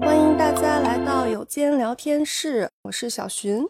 [0.00, 3.68] 欢迎大家来到有间聊天室，我是小寻，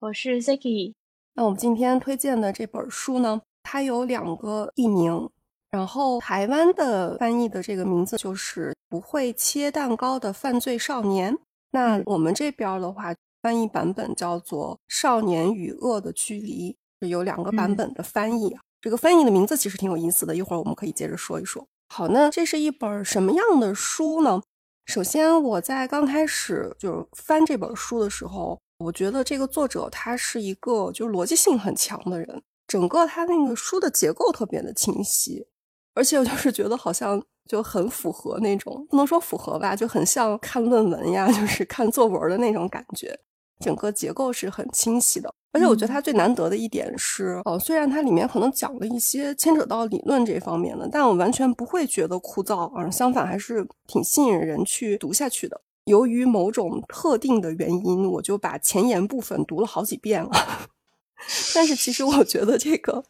[0.00, 0.94] 我是 Ziki。
[1.34, 5.30] 那我们今天推荐的这本书呢，它有两个译名，
[5.70, 11.34] 然后台湾的翻译的这个名字就是《不会切蛋糕的犯罪少年》。
[11.70, 16.72] 那我们这边的话，翻译版本叫做《少年与恶的距离》，
[17.06, 18.62] 有两个版本的翻译啊。
[18.80, 21.66] 这个翻译的名字其实挺有意思的，一会儿我们可以接着说一说。
[21.88, 24.42] 好，那这是一本什么样的书呢？
[24.86, 35.46] 首先，我在刚开始就是翻这本书的时候，我觉得这个作者他是一个就是逻辑性很强的人，整个他那个书的结构特别的清晰，
[35.94, 43.18] 而且我就是觉得好像就很符合那种不能说符合吧，就很像看论文呀，就是看作文的那种感觉。
[43.60, 55.60] 整个结构是很清晰的，而且我觉得它最难得的一点是，呃，虽然它里面可能讲了一些牵扯到理论这方面的，但我完全不会觉得枯燥，而相反还是挺吸引人去读下去的。
[55.84, 60.30] 由于某种特定的原因，我就把前言部分读了好几遍了。
[61.54, 63.02] 但是其实我觉得这个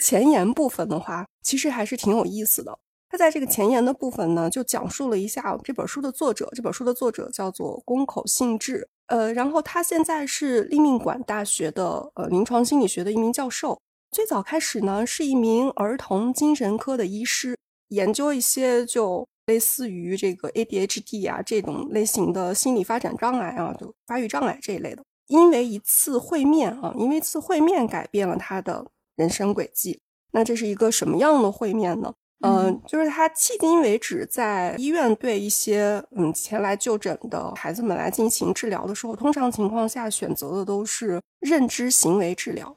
[0.00, 2.76] 前言部分的话，其实还是挺有意思的。
[3.08, 8.88] 它在这个前言的部分呢，就讲述了一下这本书的作者，这本书的作者叫做宫口信治。
[9.12, 13.78] 呃，然后他现在是立命馆大学的呃临床心理学的一名教授。
[14.10, 17.54] 最早开始呢，是一名儿童精神科的医师，
[17.88, 25.02] 研究一些就类似于这个 ADHD 啊这种类型的心理发展障碍啊，就发育障碍这一类的。
[25.26, 30.00] 因为一次会面啊，因为一次会面改变了他的人生轨迹。
[30.30, 32.14] 那这是一个什么样的会面呢？
[32.42, 42.68] 嗯，就是他迄今为止在医院对一些嗯前来就诊的孩子们来进行治疗的时候，通常情况下选择的都是认知行为治疗。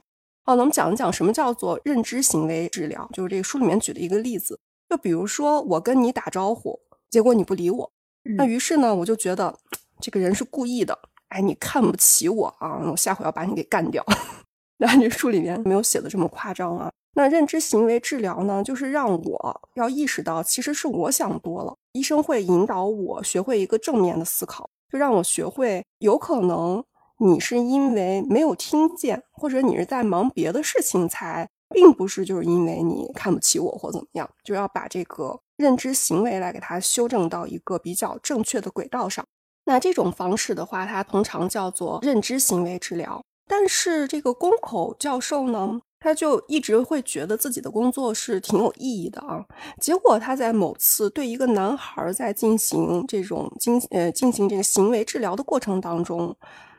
[0.46, 4.60] 哦，那我们讲一讲什么叫做认知行为治疗，就是这个书里面举的一个例子。
[4.88, 6.80] 就比如说我跟你打招呼，
[7.10, 7.92] 结果你不理我，
[8.38, 9.58] 那于是呢我就觉得
[10.00, 10.96] 这个人是故意的，
[11.30, 14.06] 哎，你看不起我啊，我下回要把你给干掉。
[14.78, 16.92] 那这书里面没有写的这么夸张啊。
[17.16, 21.74] 那认知行为治疗呢，就是让我要意识到，其实是我想多了。
[21.94, 26.84] 医生会引导我学会一个正面的思考，就让我学会，有可能
[27.20, 39.26] 你是因为没有听见，或者你是在忙别的事情才，并不是就是因为你看不起我或怎么样，就要把这个认知行为来给它修正到一个比较正确的轨道上。
[39.64, 43.24] 那这种方式的话，它通常叫做认知行为治疗。
[43.48, 45.80] 但是这个宫口教授呢？
[46.06, 49.44] 他就一直会觉得自己的工作是挺有意义的啊。
[49.82, 56.38] 结果他在某次对一个男孩在进行这种进呃进行这个行为治疗的过程当中，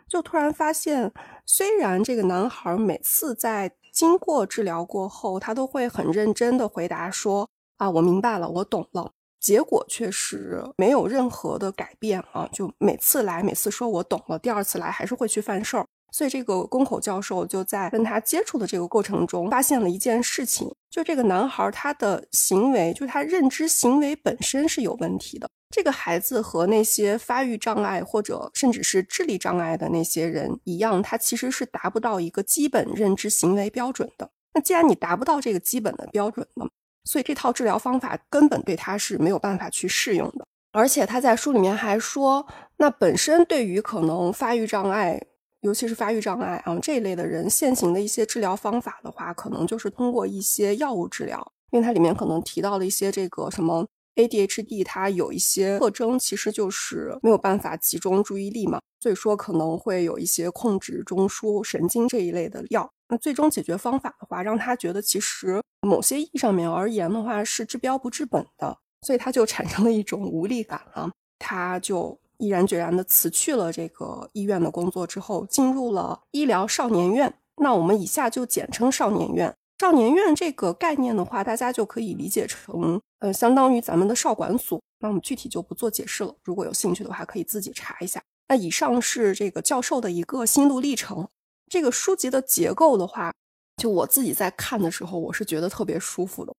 [0.08, 1.12] 就突然发现，
[1.44, 7.48] 虽然这个男孩每次在经过治疗过后，他都会很认真的回答说
[7.78, 9.10] 啊，我明白了，我懂了。
[9.40, 15.84] 结果确实没有任何的改变啊，就每次来，每次说我懂了，第二次来还是会去犯事儿。
[16.16, 25.46] 所以，这个宫口教授就在跟他接触的这个过程中，发现了一件事情：就这个男孩他的行为，就是他认知行为本身是有问题的。
[25.68, 34.30] 这个孩子和那些发育障碍或者甚至是智力障碍的那些人一样，他其实是达不到一个基本认知行为标准的。
[34.54, 36.66] 那既然你达不到这个基本的标准呢，
[37.04, 40.46] 所以这套治疗方法根本对他是没有办法去适用的。
[40.72, 42.46] 而且他在书里面还说，
[42.78, 45.20] 那本身对于可能发育障碍。
[45.66, 53.84] 尤其是发育障碍啊这一类的人，现行的一些治疗方法的话，可能就是通过一些药物治疗，因为它里面可能提到了一些这个什么
[54.14, 62.88] ADHD，它有一些特征，其实就是没有办法集中注意力嘛，所以说可能会有一些控制中枢神经这一类的药。
[63.08, 71.10] 那最终解决方法的话，让他觉得其实某些意义上面而言的话是治标不治本的，所以他就产生了一种无力感啊，
[71.40, 72.16] 他就。
[72.38, 77.32] 毅然决然地辞去了这个医院的工作之后，进入了医疗少年院。
[77.56, 79.54] 那我们以下就简称少年院。
[79.78, 84.80] 少年院这个概念的话，大家就可以理解成，呃，相当于咱们的少管所。
[85.00, 86.34] 那我们具体就不做解释了。
[86.42, 88.22] 如果有兴趣的话，可以自己查一下。
[88.48, 91.28] 那以上是这个教授的一个心路历程。
[91.68, 93.32] 这个书籍的结构的话，
[93.76, 96.54] 就我自己在看的时候，我是觉得特别舒服的。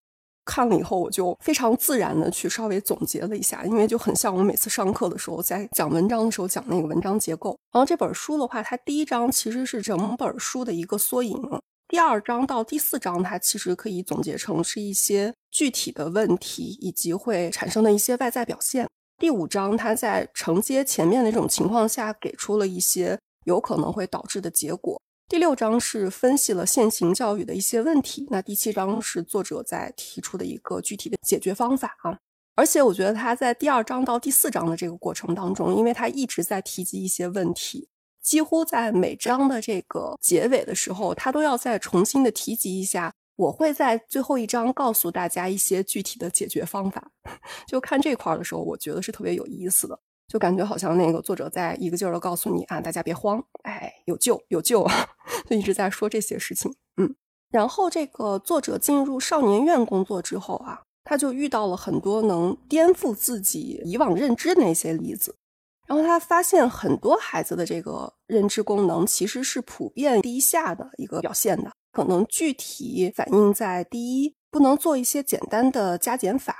[0.48, 7.50] 看了以后，我就非常自然的去稍微总结了一下，因为就很像我每次上课的时候在讲文章的时候讲那个文章结构。
[7.74, 11.38] 然后这本书的话，它第一章其实是整本书的一个缩影，
[11.90, 18.88] 第二章到第四章它其实可以总结成是一些具体的问题以及会产生的一些外在表现。
[19.20, 25.02] 第五章它在承接前面的这种情况下，给出了一些有可能会导致的结果。
[25.30, 32.18] 第六章是分析了现行教育的一些问题，那第七章是作者在提出的一个具体的解决方法啊。
[32.56, 37.90] 而且我觉得他在第二章到第四章的这个过程当中，因为他一直在提及一些问题，
[38.22, 43.14] 几乎在每章的这个结尾的时候，他都要再重新的提及一下。
[43.36, 47.12] 我会在最后一章告诉大家一些具体的解决方法。
[47.68, 54.94] 就看这块的时候，我觉得是特别有意思的，就感觉好像那个作者在一个劲儿的告诉你啊，大家别慌，哎，有救有救啊，
[55.50, 56.74] 就一直在说这些事情。
[56.98, 57.16] 嗯，
[57.50, 60.82] 然后这个作者进入少年院工作之后啊。
[61.10, 65.34] 他就遇到了很多能颠覆自己以往认知的那些例子，
[65.88, 76.54] 然后他发现很多孩子的这个认知功能其实是普遍低下的一个表现的，可能具体反映在第一，不能做一些简单的加减法；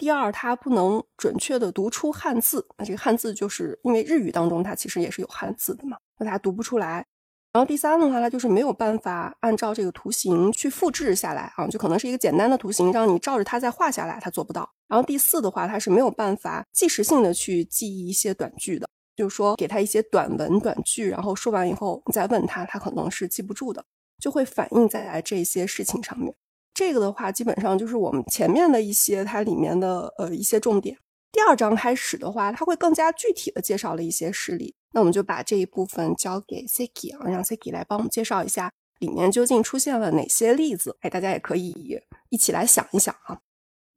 [0.00, 7.04] 第二，他不能准确的读出汉字，那这个汉字就是因为日语当中它其实也是有汉字的嘛，那他读不出来。
[7.52, 14.66] 然后第三的话，它就是没有办法按照这个图形去复制下来啊，就可能是一个简单的图形，让你照着它再画下来，它做不到。
[14.88, 23.84] 然后第四的话，它是没有办法即时性的去记忆一些短句的，就是说给他一些短文短句，然后说完以后你再问他，他可能是记不住的，
[24.18, 26.34] 就会反映在这些事情上面。
[26.72, 30.96] 这个的话，基本上就是我们前面的一些它里面的呃一些重点。
[31.32, 34.74] 第二章开始的话，它会更加具体的介绍了一些事例。
[34.92, 40.96] 那我们就把这一部分交给 Siki 啊，让 Siki 来帮我们介绍一下里面究竟出现了哪些例子。
[41.00, 42.00] 哎，大家也可以
[42.30, 43.40] 一起来想一想啊。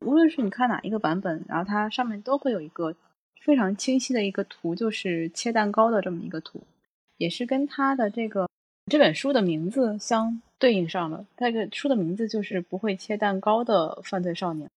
[0.05, 2.95] 无论是你看哪一个版本，然后它上面都会有一个
[3.43, 6.61] 非常清晰的一个图，就是切蛋糕的这么一个图，
[7.17, 8.47] 也是跟它的这个
[8.93, 11.25] 这本书的名字相对应上了。
[11.39, 14.69] 那个书的名字就是《不会切蛋糕的犯罪少年》。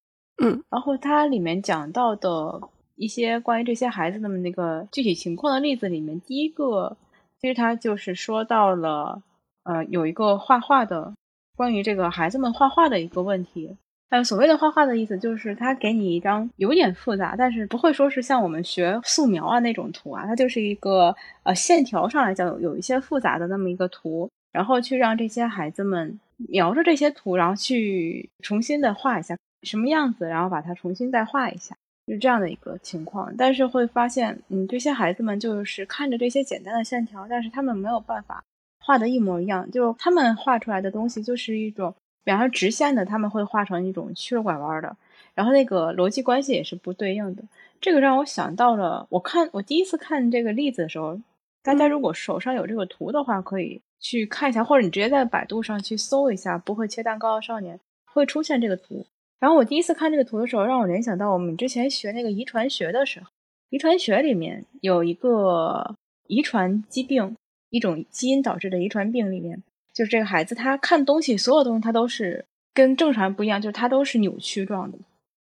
[0.42, 2.62] 嗯，然后它里面讲到的
[2.94, 6.96] 一些关于这些孩子的那个具体情况的例子里面，第一个
[7.38, 9.22] 其实他就是说到了，
[9.64, 11.12] 呃，有一个画画的
[11.54, 13.76] 关于这个孩子们画画的一个问题。
[14.10, 26.18] 呃所谓的画画的意思，就是他给你一张有点复杂，但是不会说是像我们学素描啊那种图啊，它就是一个呃线条上来讲有一些复杂的那么一个图，然后去让这些孩子们
[26.48, 29.36] 描着这些图，然后去重新的画一下。
[29.62, 31.74] 什么样子，然后把它重新再画一下，
[32.06, 33.34] 是这样的一个情况。
[33.36, 38.44] 但是会发现，嗯，这些孩子们就是看着这些简单的线条，但是他们没有办法
[38.84, 39.68] 画的一模一样。
[39.72, 41.92] 就他们画出来的东西就是一种，
[42.26, 44.96] 比方说直线的，他们会画成一种曲了拐弯的，
[45.32, 47.44] 然后那个逻辑关系也是不对应的。
[47.80, 51.16] 这个让我想到了，我看我第一次看这个例子的时候，
[51.62, 57.78] 大家如果手上有这个图的话，可以去看一下，或者你直接在百度上去搜一下“不会切蛋糕的少年”，
[58.12, 59.06] 会出现这个图。
[59.38, 63.26] 然后我第一次看这个图的时候，让我联想到我们之前学那个遗传学的时候，
[63.70, 65.94] 遗传学里面有一个
[66.26, 67.36] 遗传疾病，
[67.70, 69.62] 一种基因导致的遗传病里面，
[69.96, 72.44] 就是这个孩子他看东西，所有东西他都是
[72.74, 74.98] 跟正常人不一样，就是他都是扭曲状的。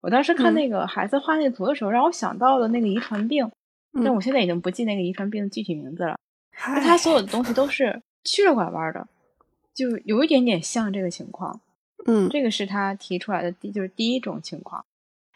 [0.02, 3.48] 我当时看那个孩子画那个图的时候，让我想到了那个遗传病，
[4.04, 6.18] 但我现在已经不记那个遗传病的具体名字了。
[6.52, 9.08] 他所有的东西都是曲着拐弯的，
[9.76, 11.62] 就有一点点像这个情况。
[12.08, 14.84] 嗯，这个是他提出来的第就是第一种情况，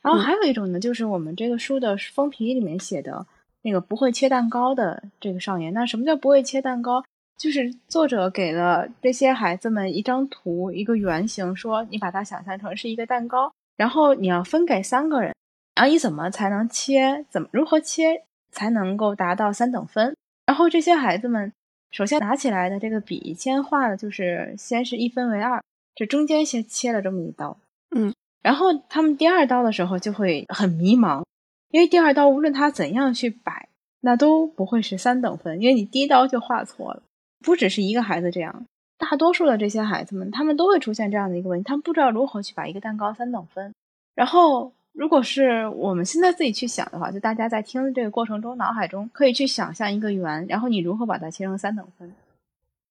[0.01, 3.27] 然后还有一种呢，就是我们这个书的封皮里面写的
[3.61, 5.71] 那个不会切蛋糕的这个少年。
[5.71, 7.03] 那什么叫不会切蛋糕？
[7.37, 15.35] 就是作者给了这些孩子们一张图，一个圆形，说你把它想象成是一个蛋糕，然后你要分给三个人，
[15.75, 17.25] 然后你怎么才能切？
[17.29, 20.15] 怎么如何切才能够达到三等分？
[20.45, 21.51] 然后这些孩子们
[21.91, 25.61] 首先拿起来的这个笔，先画的就是先是一分为二。
[25.95, 27.57] 这中间先切了这么一刀，
[27.95, 31.23] 嗯，然后他们第二刀的时候就会很迷茫，
[31.69, 33.69] 因为第二刀无论他怎样去摆，
[34.01, 37.03] 那都不会是三等分，因为你第一刀就画错了。
[37.43, 38.65] 不只是一个孩子这样，
[38.97, 43.73] 大多数的这些孩子们，他们都会出现这样的一个问题，他们不知道如何去把一个蛋糕三等分。
[44.15, 52.13] 然后，如果是我们现在自己去想的话，就大家在听的这个过程中，脑海中可以去想象一个圆，然后你如何把它切成三等分，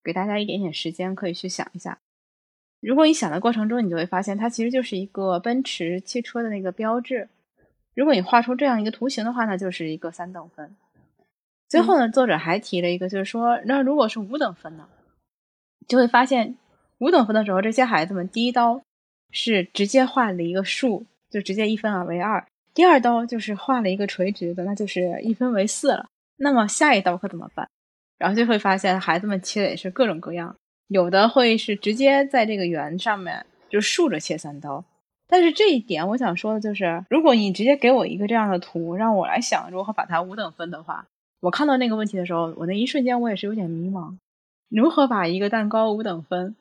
[0.05, 1.99] 给大家一点点时间可以去想一下。
[2.81, 7.29] 如果你想的过程中，你就会发现它其实就是一个奔驰汽车的那个标志。
[7.95, 10.75] 如果你画出这样一个图形的话，那就是一个三等分。
[11.73, 14.87] 最后呢，作者还提了一个，就是说，那如果是五等分呢，
[15.89, 16.59] 就会发现
[16.99, 18.83] 五等分的时候，这些孩子们第一刀
[19.31, 26.11] 是直接画了一个竖，就直接一分二为二；第二刀就是画了一个垂直的，那就是一分为四了。
[26.37, 27.67] 那么下一刀可怎么办？
[28.19, 30.55] 然后就会发现孩子们切的也是各种各样。
[30.89, 34.85] 有的会是直接在这个圆上面就竖着切三刀，
[35.27, 41.07] 但是这一点我想说的就是，如果你直接给我一个这样的图，让我来想如何把它五等分的话，
[41.43, 44.17] 我看到那个问题的时候，我那一瞬间我也是有点迷茫，
[44.69, 46.55] 如何把一个蛋糕五等分？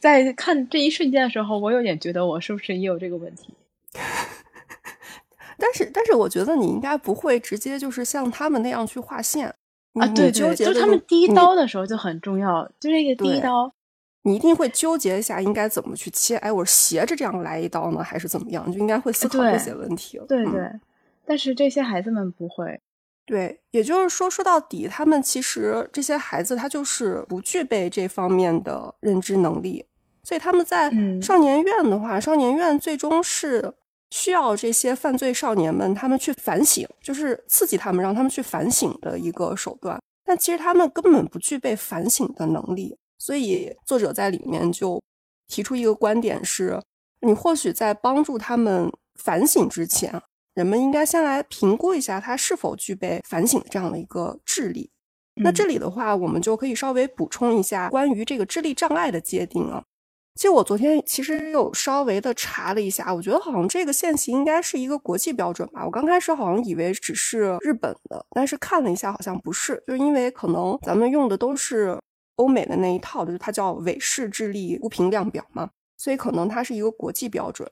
[0.00, 3.54] 在看这一瞬间的时候，我有点觉得我是不是也有这个问题？
[5.56, 9.46] 但是，但是我觉得你应该不会直接就是像他们那样去划线
[9.92, 10.06] 啊。
[10.08, 13.72] 对对，就他们第一刀的时候就很重要，就这个第一刀，
[14.22, 16.36] 你一定会纠结一下应该怎么去切。
[16.38, 18.70] 哎，我是斜着这样来一刀呢，还是怎么样？
[18.72, 20.20] 就应该会思考这些问题。
[20.26, 20.68] 对对，
[21.24, 22.80] 但是这些孩子们不会。
[23.26, 29.86] 对，也就是说，说到底，他们其实这些孩子他就是不具备这方面的认知能力，
[30.22, 30.90] 所以他们在
[31.22, 33.72] 少年院的话，少年院最终是
[34.10, 39.98] 需要这些犯罪少年们他们去反省，就是刺激他们，让他们去反省的一个手段。
[40.22, 45.02] 但其实他们根本不具备反省的能力，所以作者在里面就
[45.48, 46.78] 提出一个观点是：
[47.22, 50.20] 你或许在帮助他们反省之前。
[50.54, 54.90] 人们应该先来评估一下它是否具备反省的这样的一个智力。
[55.42, 59.82] 那这里的话，我们就可以稍微补充一下关于这个智力障碍的界定啊。
[60.36, 65.84] 其实我昨天其实有稍微的查了一下，我觉得好像这个现行应该是一个国际标准吧。
[65.84, 71.98] 我刚开始好像以为只是日本的，但是看了一下好像不是，就是因为可能咱们用的都是
[72.36, 77.68] 欧美的那一套，就是它叫韦氏智力估评量表嘛，所以可能它是一个国际标准。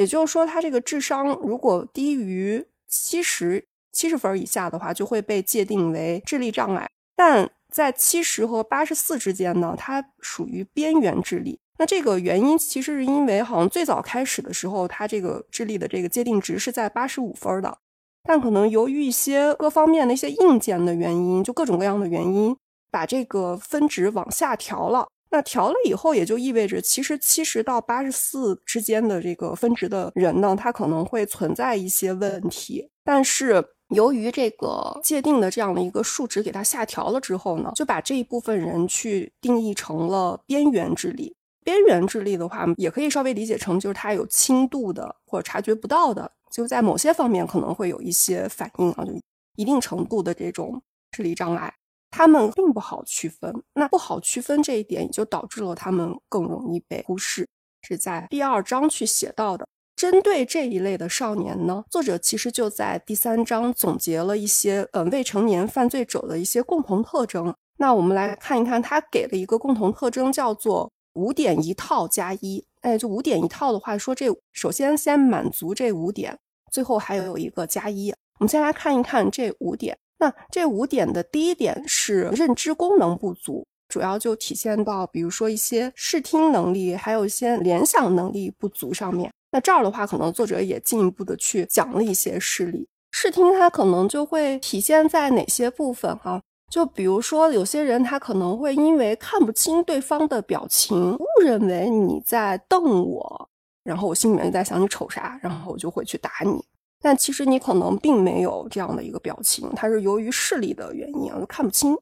[0.00, 11.60] 也就是说，他这个智商如果低于七十七十分以下的话，就会被界定为智力障碍；但在七十和八十四之间呢，它属于边缘智力。
[11.78, 17.76] 那这个原因其实是因为，好像最早开始的时候，它这个智力的这个界定值是在八十五分的，
[18.22, 22.56] 但可能由于一些各方面的一些硬件的原因，就各种各样的原因，
[22.90, 25.08] 把这个分值往下调了。
[25.30, 32.90] 那调了以后，也就意味着，其实七十到八十四之间的这个分值的人呢，他可能会存在一些问题。
[33.04, 41.34] 但是由于这个界定的这样的一个数值给它下调了之后呢，就把这一部分人去定义成了边缘智力。
[41.62, 49.12] 边缘智力的话，也可以稍微理解成就是他有轻度的或者察觉不到的，就在某些方面可能会有一些反应啊，就
[49.56, 50.82] 一定程度的这种
[51.12, 51.72] 智力障碍。
[52.10, 57.48] 他们并不好区分，那不好区分这一点，也就导致了他们更容易被忽视。
[57.82, 59.66] 是在第二章去写到的。
[59.96, 67.54] 针对这一类的少年呢，作者其实就在第三章总结了一些呃未成年犯罪者的一些共同特征。
[67.76, 72.64] 那我们来看一看，他给了一个共同特征，叫做五点一套加一。
[72.80, 76.38] 哎，就五点一套的话，说这首先先满足这五点，
[76.72, 78.10] 最后还有一个加一。
[78.38, 79.98] 我们先来看一看这五点。
[80.20, 89.32] 那这五点的第一点是认知功能不足，主要就体现到，比如说一些视听能力，还有一些联想能力不足上面。
[89.50, 92.86] 那这儿的话，可能作者也进一步的去讲了一些事例。
[93.10, 96.40] 视听它可能就会体现在哪些部分哈？
[96.70, 103.48] 就比如说有些人他可能会因为看不清对方的表情，误认为你在瞪我，
[103.82, 106.64] 然后我心里面在想你瞅啥，然后我就会去打你。
[107.00, 111.96] 但其实你可能并没有这样的一个表情，它是由于视力的原因啊，看不清。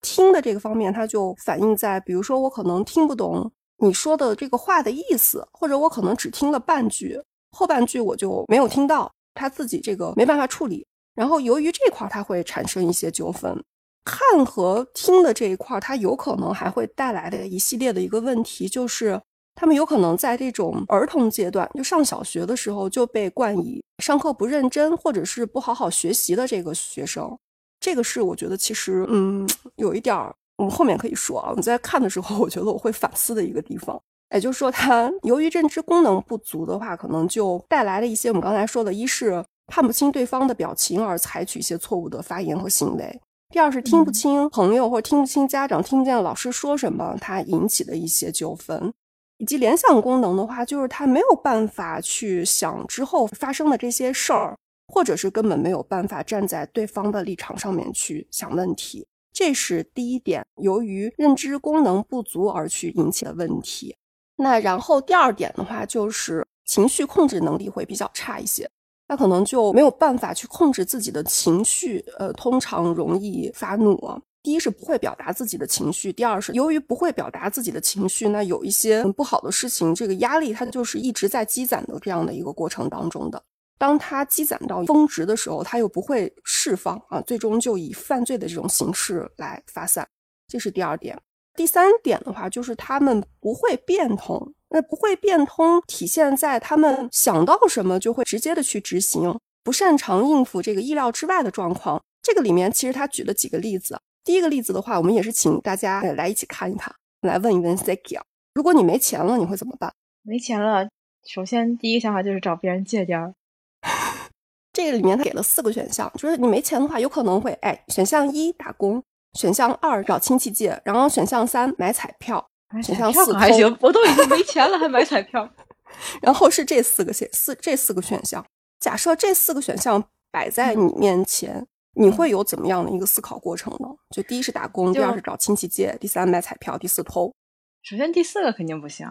[0.00, 10.86] 听的这个方面，它就反映在，比如说我可能听不懂你说的这个话的意思，或者我可能只听了半句，后半句我就没有听到，他自己这个没办法处理。
[11.14, 13.62] 然后由于这块儿，它会产生一些纠纷。
[14.04, 19.20] 看和听的这一块，它有可能还会带来的一系列的一个问题，就是。
[19.60, 27.36] 他们有可能在这种儿童阶段，就上小学的时候就被冠以上课不认真或者是不好好学习的这个学生，
[27.80, 31.52] 这个是我觉得其实嗯有一点儿，我们后面可以说啊。
[31.56, 34.00] 你在看的时候，我觉得我会反思的一个地方，
[34.32, 43.04] 也就是说，他由于认知功能不足的话，可能就带来了一些我们刚才说的，一是看不清对方的表情而采取一些错误的发言和行为；
[43.50, 48.94] 第二是听不清朋友或者听不清家长、听不见老师说什么，他引起的一些纠纷。
[49.38, 54.56] 以及联想功能的话，就是他没有办法去想之后发生的这些事儿，
[54.92, 63.96] 或者是根本没有办法站在对方的立场上面去想问题，这是第一点，由于认知功能不足而去引起的问题。
[64.36, 68.68] 那然后第二点的话，就是情绪控制能力会比较差一些，
[69.06, 74.20] 他可能就没有办法去控制自己的情绪，呃，通常容易发怒。
[74.42, 83.42] 第一是不会表达自己的情绪，第二是由于不会表达自己的情绪，那有一些不好的事情，这个压力它就是一直在积攒的这样的一个过程当中的。
[83.78, 90.08] 当它积攒到峰值的时候，它又不会释放啊，最终就以犯罪的这种形式来发散。
[90.46, 91.20] 这是第二点。
[91.54, 94.54] 第三点的话，就是他们不会变通。
[94.70, 102.02] 那不会变通体现在他们想到什么就会直接的去执行，不擅长应付这个意料之外的状况。
[102.22, 103.98] 这个里面其实他举了几个例子。
[104.28, 109.90] 第一个例子的话，我们也是请大家来一起看一看，来问一问 Saki 啊，如果你没钱了，你会怎么办？
[110.20, 110.86] 没钱了，
[111.26, 113.32] 首先第一个想法就是找别人借点儿。
[114.70, 122.46] 这个里面他给了四个选项，就是你没钱的话，有可能会哎，选项一打工，选项二找亲戚借，然后选项三买彩票，
[122.82, 125.50] 选项四还行，我都已经没钱了还买彩票。
[126.20, 128.44] 然后是这四个选四这四个选项，
[128.78, 131.66] 假设这四个选项摆在你面前，
[131.98, 133.88] 你会有怎么样的一个思考过程呢？
[134.10, 137.34] 就第一是打工，第二是找亲戚借，第三买彩票，第四偷。
[137.82, 139.06] 首先第四个肯定不行，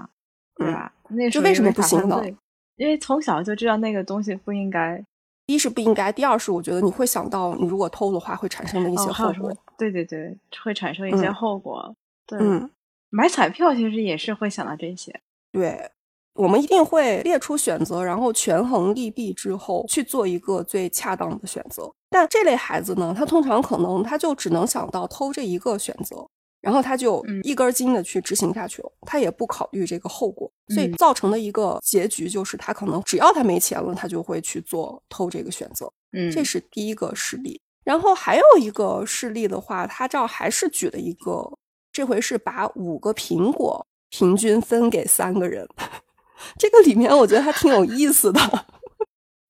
[0.55, 0.93] 对吧？
[1.09, 2.23] 那就为什么不行呢？
[2.77, 5.03] 因为从小就知道那个东西不应该。
[5.47, 9.53] 一是不应该，第二是我觉得你会想到你如果偷的话会产生的一些后果。
[9.77, 11.95] 对对对，会产生一些后果。
[12.25, 12.39] 对，
[13.09, 15.19] 买彩票其实也是会想到这些。
[15.51, 15.91] 对。
[16.37, 21.91] 我们一定会列出选择，然后权衡利弊之后去做一个最恰当的选择。
[22.09, 26.25] 但这类孩子呢，他通常可能他就只能想到偷这一个选择，
[26.61, 35.91] 然后他就一根筋的去执行下去了，他也不考虑这个后果，所以造成的一个结局就是他可能只要他没钱了，他就会去做偷这个选择。
[36.13, 37.59] 嗯，这是第一个事例。
[37.83, 41.49] 然后还有一个事例的话，他这儿还是举了一个，
[41.91, 45.67] 这回是把五个苹果平均分给三个人。
[46.57, 48.39] 这个里面我觉得还挺有意思的，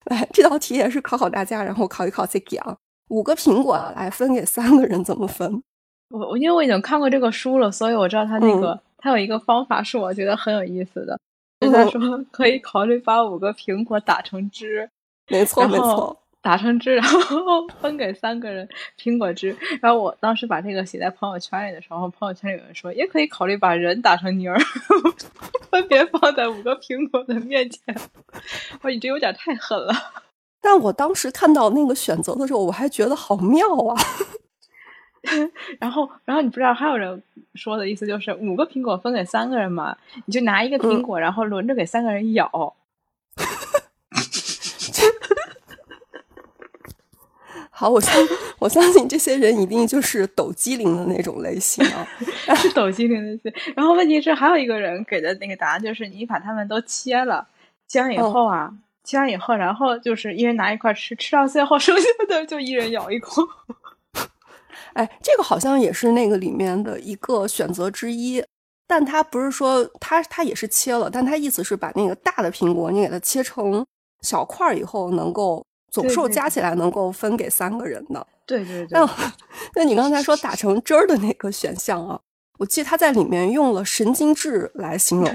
[0.06, 2.75] 来 这道题也是考考大家，然后考一考 c k i 啊，
[3.10, 5.62] 五个苹果来分给三个人怎么分？
[6.10, 11.20] 我我因为我已经看过这个书了，所以我知道他那个他有一个方法是我觉得很有意思的，
[11.60, 12.00] 就在说
[12.32, 14.89] 可以考虑把五个苹果打成汁，
[15.29, 16.17] 没错没错。
[16.48, 18.66] 打成汁，然后 分给三个人
[18.98, 19.54] 苹果汁。
[19.82, 24.58] 然后我当时把这个写在朋友圈里的时候，朋友圈里有人说，也可以考虑把人打成泥儿，
[25.70, 27.82] 分别放在五个苹果的面前。
[28.75, 29.94] 我说你这有点太狠了。
[30.62, 34.01] 但我当时看到那个选择的时候，我还觉得好妙啊。
[35.80, 37.22] 然后，然后你不知道还有人
[37.56, 39.98] 说的意思就是五个苹果分给三个人嘛？
[40.25, 42.74] 你就拿一个苹果，然后轮着给三个人咬。
[47.80, 48.12] 好，我相
[48.58, 52.08] 我相信这些人一定就是抖机灵的那种类型啊，
[52.58, 53.54] 是抖机灵的。
[53.76, 57.48] 然后问题是，还有一个人给的那个答案就是，你把他们都切了，
[57.88, 63.44] 切完以后啊，切完以后，然后就是一人拿一块吃，吃到最后剩下的就一人咬一口。
[64.94, 68.44] 哎，这个好像也是那个里面的一个选择之一，
[68.88, 73.86] 但他不是说他他也是切了，但他意思是把那个大的苹果你给它切成
[74.24, 75.63] 小块以后能够。
[75.89, 79.00] 总数加起来能够分给三个人的，对对对。
[79.00, 79.10] 那
[79.76, 82.19] 那你刚才说打成汁儿的那个选项啊，
[82.60, 85.30] 我记得他在里面用了神经质来形容。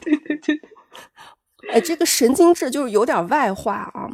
[0.00, 0.60] 对对对。
[1.72, 4.10] 哎，这个神经质就是有点外化啊。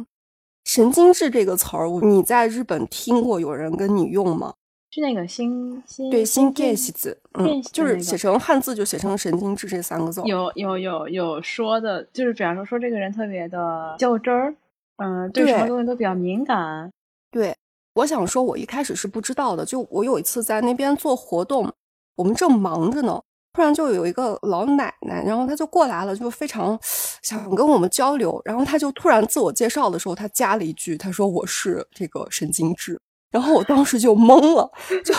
[0.63, 4.53] 神经质这个词儿，你在日本听过有人跟你用吗？
[4.93, 10.21] 是那个新新对新电西子，嗯，就是写成汉字就写成神经质这三个字。
[10.25, 14.53] 有有有有说的，就是比方说说这个人特别的较真儿。
[15.01, 16.91] 嗯，对什么东西都比较敏感。
[17.31, 17.55] 对，
[17.95, 19.65] 我想说，我一开始是不知道的。
[19.65, 21.71] 就我有一次在那边做活动，
[22.15, 23.19] 我们正忙着呢，
[23.53, 26.77] 突然就有一个老奶奶，然后她就过来了，就非常
[27.21, 28.41] 想跟我们交流。
[28.45, 32.99] 然后她就突然自我介绍的时候，她加了一句，她说我是这个神经质。
[33.31, 34.69] 然后我当时就懵了，
[35.05, 35.15] 就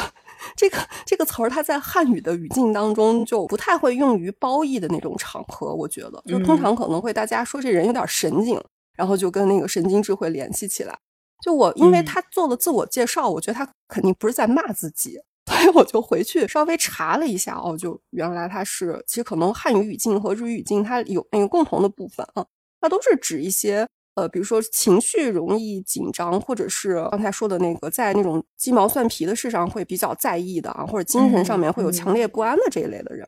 [0.55, 5.75] 这个这个词儿，它在汉语的语境当中就不太会用于褒义的那种场合。
[5.75, 8.63] 我觉得，就通常可能会大家说这人有点神经。
[8.97, 10.99] 然后就跟那个神经质会联系起来，
[11.43, 15.19] 就我因为他做了自我介绍，我觉得他肯定不是在骂自己，
[15.51, 22.45] 所以我就回去稍微查了一下，哦，就原来他是其实可能汉语语境和日语语境它有那个共同的部分啊，
[22.81, 33.27] 它都是指一些呃，比如说情绪容易紧张，或者是刚才说的那个在那种鸡毛蒜皮的事上会比较在意的啊，或者精神上面会有强烈不安的这一类的人。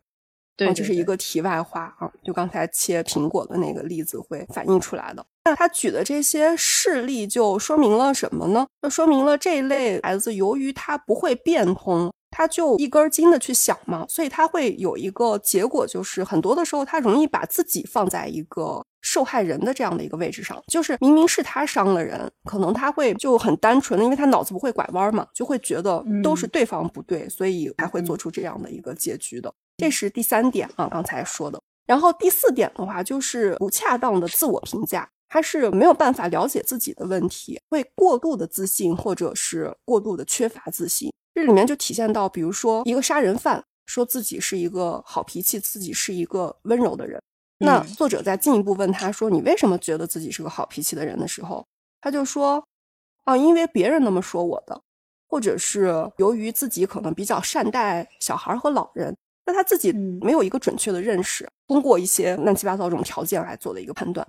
[0.56, 5.24] 对，这是一个题外话啊，就刚才切苹果的那个例子会反映出来的。
[5.44, 8.66] 那他举的这些事例就说明了什么呢？
[8.82, 29.52] 就说明了这一类孩子，由于他不会变通，他就一根筋的去想嘛，所以他会有一个结果，就是很多的时候他容易把自己放在一个受害人的这样的一个位置上，就是明明是他伤了人，可能他会就很单纯的，因为他脑子不会拐弯嘛，就会觉得都是对方不对，所以才会做出这样的一个结局的。
[29.76, 31.60] 这是第三点啊，刚才说的。
[31.86, 41.12] 然后第四点的话，就是不恰当的自我评价，他是没有办法了解自己的问题，会过度的自信，或者是过度的缺乏自信。
[41.34, 47.20] 这里面就体现到，比如说一个杀人犯说自己是一个好脾气，自己是一个温柔的人。
[47.58, 51.66] 那作者在进一步问他说：“你为什么觉得自己是个好脾气的人？”的时候，
[52.00, 52.64] 他就说
[53.24, 54.80] ：“啊，因为别人那么说我的。”
[55.28, 64.26] 或者是由于自己可能比较善待小孩和老人，那他自己嗯没有一个准确的认识，通过一些乱七八糟这种条件来做的一个判断。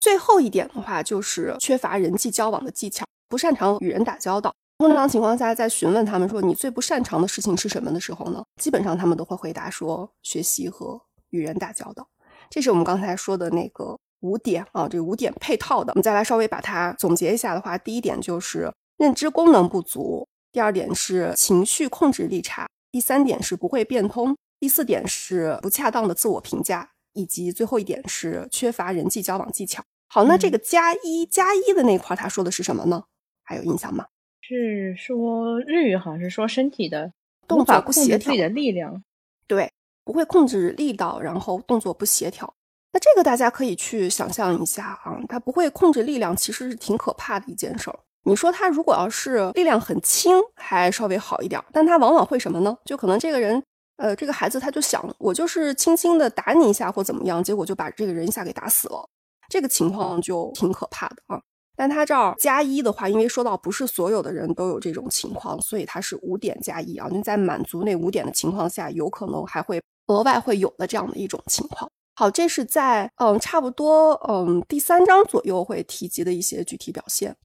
[0.00, 4.54] 最后一点的话，就是缺乏人际交往的技巧，不擅长与人打交道。
[4.78, 11.00] 通常情况下，在询问他们说你最不擅长的事情是什么的时候呢，基本上他们都会回答说学习和
[11.30, 12.06] 与人打交道。
[12.48, 15.92] 这是我们刚才说的那个五点啊，这五点配套的。
[15.92, 29.82] 我们再来稍微把它总结一下的话，第一点就是认知功能不足，第二点是情绪控制力差，第三点是不会变通，第四点是不恰当的自我评价，以及最后一点是缺乏人际交往技巧。
[30.08, 33.04] 好，那这个加一加一的那块，他说的是什么呢？
[33.44, 34.06] 还有印象吗？
[34.40, 37.12] 是说日语好像是说身体的
[37.46, 39.02] 动法作不协调自己的力量。
[39.46, 39.70] 对，
[40.04, 42.52] 不会控制力道，然后动作不协调。
[42.92, 47.98] 那这个大家可以去想象一下啊，他不会控制力量，其实是挺可怕的一件事儿。
[48.24, 52.76] 你说他如果要是力量很轻，还稍微好一点儿，但他往往会什么呢？
[52.86, 53.62] 就可能这个人，
[53.98, 59.08] 呃，这个孩子他就想，我就是轻轻的打你一下或怎么样，结果就把这个人一下给打死了，
[59.48, 61.40] 这个情况就挺可怕的啊。
[61.76, 67.08] 但他这儿加一的话，因为说到不是所有的人都有这种情况，所以他是五点加一啊。
[67.10, 71.90] 你在满足那五点的情况下，有可能还会额外会有的这样的一种情况。
[72.16, 77.36] 好，这是在嗯差不多嗯第三章左右会提及的一些具体表现。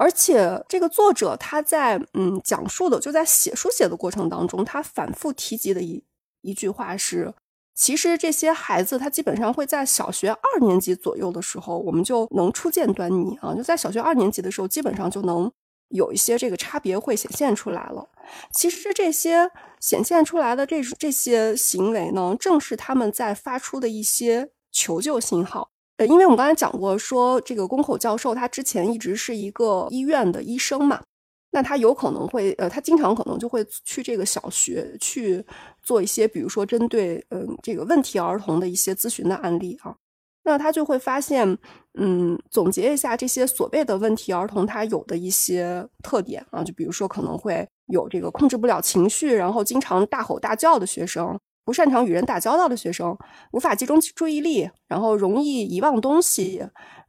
[0.00, 6.02] 而且这个作者他在嗯讲述的就在写书写的过程当中，他反复提及的一
[6.40, 7.34] 一句话是。
[7.74, 13.54] 其实这些孩子，他基本上会在小学二年级左右的时候，我们就能初见端倪啊。
[13.54, 15.50] 就在小学二年级的时候，基本上就能
[15.88, 18.06] 有一些这个差别会显现出来了。
[18.52, 25.70] 其实这些显现出来的这这些行为呢，正是他们在发出的一些求救信号。
[26.00, 31.02] 呃，因为我们刚才讲过，说这个宫口教授他之前一直是一个医院的医生嘛。
[31.50, 35.44] 那他有可能会，呃，他经常可能就会去这个小学去
[35.82, 39.94] 做一些，比如说针对嗯、这个问题儿童的一些咨询的案例啊。
[40.44, 41.58] 那他就会发现，
[41.98, 53.16] 嗯，总结一下这些所谓的问题儿童他有的一些特点啊，就比如说可能会有这个控制不了情绪，然后经常大吼大叫的学生，不擅长与人打交道的学生，
[53.52, 56.62] 无法集中注意力，然后容易遗忘东西。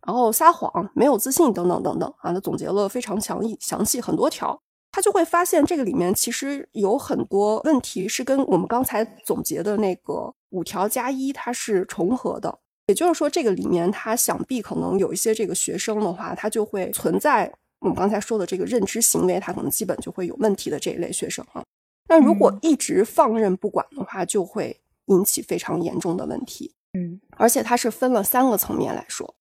[0.06, 4.60] 然后撒谎、没有自信等等等等啊，他总结了非常详细详细很多条，
[4.92, 12.58] 他就会发现这个里面其实有很多问题是跟我们刚才总结的那个五条加一它是重合的。
[12.88, 21.64] 也就是说，这个里面他想必可能有一些这个学生的话，他就会存在我们刚才说的这个认知行为，他可能基本就会有问题的这一类学生啊。
[22.12, 26.76] 那如果一直放任不管的话，就会引起非常严重的问题。
[26.92, 29.34] 嗯，而且它是分了三个层面来说。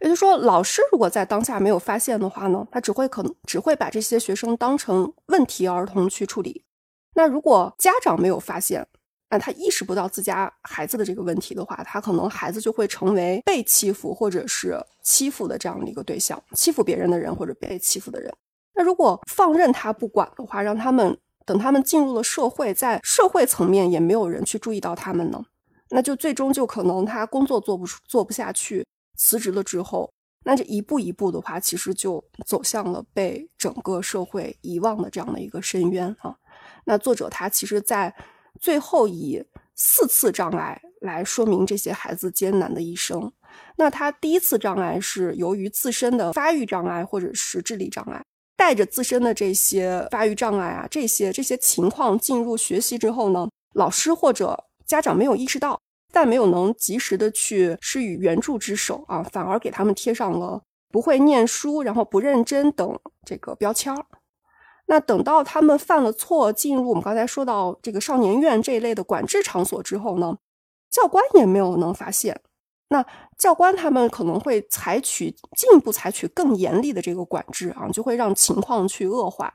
[0.00, 6.64] 也就是说，老师如果在当下没有发现的话呢，他只会可能只会把这些学生当成问题儿童去处理。
[7.14, 8.86] 那如果家长没有发现，
[9.28, 18.32] 那他意识不到自家孩子的这个问题的话，他可能孩子就会成为被欺负或者是欺负的这样的一个对象，欺负别人的人或者被欺负的人。
[18.74, 25.44] 那如果放任他不管的话，让他们等他们进入了社会，在社会层面也没有人去注意到他们呢，
[25.90, 28.86] 那就最终就可能他工作做不做不下去。
[29.16, 30.12] 辞职了之后，
[30.44, 36.34] 那这一步一步的话，其实就走向了被整个社会遗忘的这样的一个深渊啊。
[36.84, 38.14] 那作者他其实在
[38.60, 39.44] 最后以
[39.76, 43.32] 四次障碍来说明这些孩子艰难的一生。
[43.76, 48.24] 那他第一次障碍是由于自身的发育障碍或者是智力障碍，
[48.56, 55.80] 带着自身的这些发育障碍啊，这些这些情况进入学习之后呢，老师或者家长没有意识到。
[56.16, 60.62] 但没有能及时的去施予援助之手啊，反而给他们贴上了
[60.92, 64.06] 不会念书、然后不认真等这个标签儿。
[64.86, 70.38] 那等到他们犯了错，进入我们刚才说到这个少年院这一类的管制场所之后呢，
[70.88, 72.40] 教官也没有能发现。
[72.88, 73.04] 那
[73.38, 79.52] 教官他们可能会采取进一步采取更严厉的这个管制啊，就会让情况去恶化。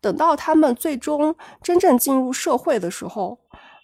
[0.00, 3.38] 等到他们最终真正进入社会的时候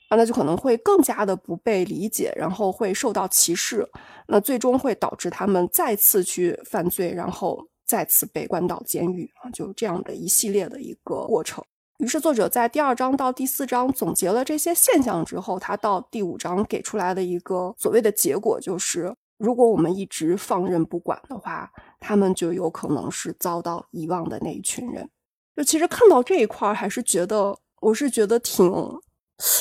[0.09, 0.17] 啊。
[0.17, 3.89] 那就可能会更加的不被理解，然后会受到歧视，
[4.27, 11.65] 那最终会导致他们再次去犯罪，然后再次被关到监狱啊，就这样的一系列的一个过程。
[12.03, 25.09] 于是作者在第二章到第四章总结了这些现象之后，他到第五章给出来的一个所谓的结果就是：如果我们一直放任不管的话，他们就有可能是遭到遗忘的那一群人。
[25.55, 28.69] 就其实看到这一块，还是觉得我是觉得挺。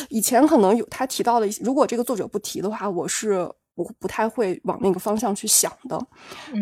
[0.10, 6.00] 以前可能有他提到的一些，如果这个作者不提的话，我是不不太会往那个方向去想的。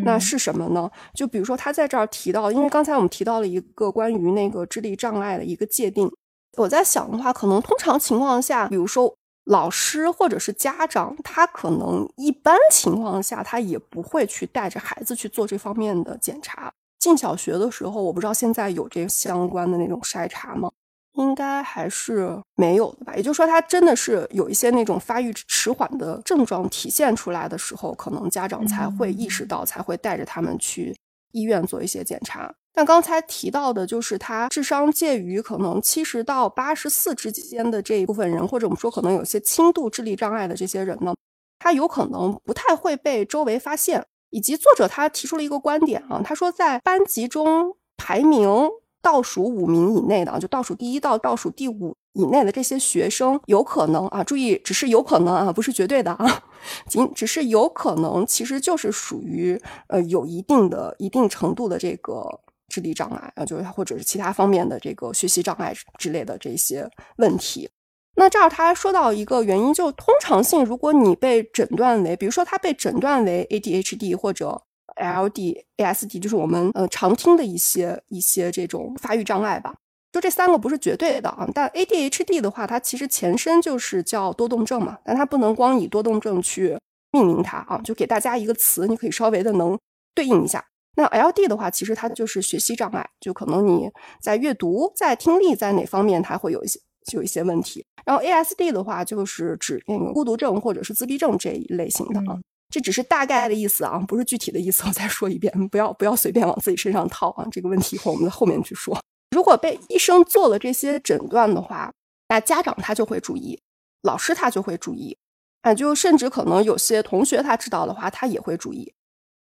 [0.03, 0.89] 那是什么呢？
[1.13, 6.09] 就比如说他在这儿提到，因为刚才我们提到了一个关于那个智力障碍的一个界定，
[6.57, 9.13] 我在想的话，可能通常情况下，比如说
[9.45, 16.71] 老师或者是家长，他可能一般情况下他也不会去带着孩子去做这方面的检查。
[16.99, 20.69] 进小学的时候，我不知道现在有这相关的那种筛查吗？
[21.13, 23.15] 应该还是没有的吧。
[23.15, 30.95] 也就是说，他真的是有一些那种发育迟缓的症状体现出来的时候，可能家长才会意识到，才会带着他们去
[31.31, 32.53] 医院做一些检查。
[32.71, 41.13] 但刚才提到的，就是他智商介于可能七十到八十四之间的这一部分人，或者我们说可能有些轻度智力障碍的这些人呢，
[41.57, 44.05] 他有可能不太会被周围发现。
[44.31, 48.69] 以及作者他提出了一个观点啊，他说在班级中排名。
[49.09, 56.43] 倒数五名以内的啊，就倒数第一到倒数第五以内的这些学生，有可能啊，注意，只是有可能啊，不是绝对的啊，
[56.87, 62.23] 仅只是有可能，其实就是属于呃有一定的一定程度的这个
[62.67, 67.67] 智力障碍啊，就是或者是其他方面的这个学习障碍之类的这些问题。
[68.15, 74.61] 那这儿他还说到一个原因，就通常性，如果你被诊断为，比如说他被诊断为 ADHD 或者。
[74.99, 79.73] L D A S D 就是我们呃常听的一些一些这种发育障碍吧，
[80.11, 81.47] 就这三个不是绝对的啊。
[81.53, 86.77] 但 A D H D 的话，它其实前身就是叫多动症嘛，但它不能光以多动症去
[87.11, 89.77] 命名它啊，就给大家一个词，你可以稍微的能
[90.13, 90.63] 对应一下。
[90.95, 93.89] 那 L D 的话，其实它就是学习障碍，就可能你
[94.21, 96.79] 在阅读、在听力、在哪方面它会有一些
[97.13, 97.85] 有一些问题。
[98.05, 102.37] 然后 A S D 的话，就是指那个孤独症或者是自闭症这一类型的啊。
[102.69, 104.83] 这只是大概的意思啊，不是具体的意思。
[104.85, 107.45] 我再说一遍，不要不要随便往自己身上套啊。
[107.51, 108.97] 这个问题一会我们在后面去说。
[109.35, 111.91] 如果被医生做了这些诊断的话，
[112.29, 113.59] 那家长他就会注意，
[114.03, 115.17] 老师他就会注意，
[115.61, 118.93] 啊，就甚至可能有些同学他知道的话，他也会注意。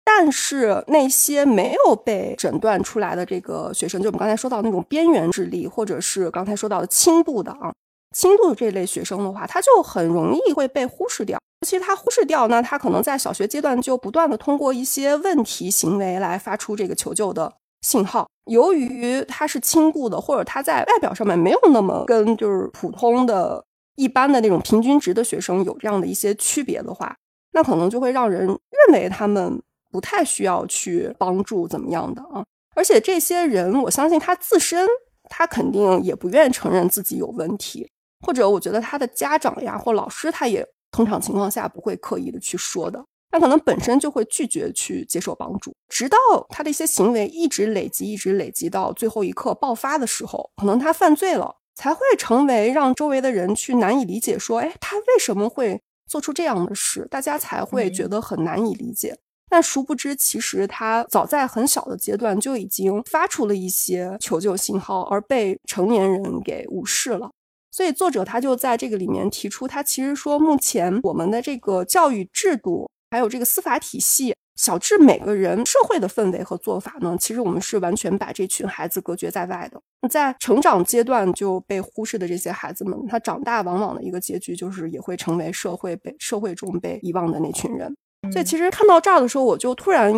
[0.05, 7.73] 但是那些没有被诊断出来的这个学生，就我们刚才说到那种边缘智力，或者是刚才说到的轻度的啊。
[8.15, 11.37] 轻度这类学生的话，他就很容易会被忽视掉。
[11.65, 18.27] 其实他忽视掉呢，他可能在小学阶段就不断的通过一些问题行为来发出这个求救的信号。
[18.45, 23.63] 由于他是轻度的，或者他在外表上面没有那么跟就是普通的
[23.95, 27.15] 一般的那种平均值的学生有这样的一些区别的话，
[27.51, 32.45] 那可能就会让人认为他们不太需要去帮助怎么样的啊。
[32.75, 34.87] 而且这些人，我相信他自身
[35.29, 37.89] 他肯定也不愿意承认自己有问题。
[38.25, 46.17] 或者我觉得他的家长呀或老师，他也通常情况下不会刻意的去说的，他可能本身就会拒绝去接受帮助，直到
[46.49, 57.07] 他的一些行为一直累积，一直累积到最后一刻爆发的时候，可能他犯罪了，才会成为让周围的人去难以理解，说，哎，他为什么会做出这样的事？
[57.11, 59.17] 大家才会觉得很难以理解。
[59.49, 67.31] 但殊不知，其实他早在很小的阶段就已经发出了一些求救信号，而被成年人给无视了。
[67.77, 79.79] 所以作者他就在这个里面提出，他其实说，目前我们的这个教育制度，还有这个司法体系，小至每个人社会的氛围和做法呢，其实我们是完全把这群孩子隔绝在外的。
[80.09, 87.95] 在成长阶段就被忽视的这些孩子们，他长大往往的一个结局就是也会成为社会被社会中被遗忘的那群人。
[88.31, 90.11] 所以其实看到这儿的时候，我就突然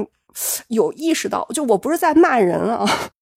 [0.70, 2.88] 有意识到，就我不是在骂人啊。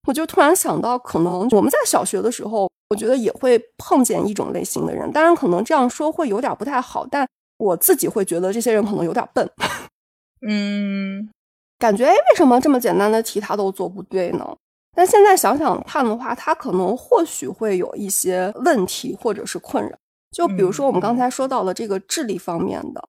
[0.08, 5.10] 我就突然想到，可能我们在小学的时候，我觉得也会碰见一种类型的人。
[5.12, 7.26] 当然，可能这样说会有点不太好，但
[7.58, 9.48] 我自己会觉得这些人可能有点笨。
[10.46, 11.30] 嗯，
[11.78, 14.56] 感觉哎，为什么这么简单的题他都做不对呢？
[14.94, 19.96] 但现在想想看的话，他可能或许会有一些问题或者是困扰。
[20.32, 23.02] 就比如说我们刚才说到了这个智力方面的，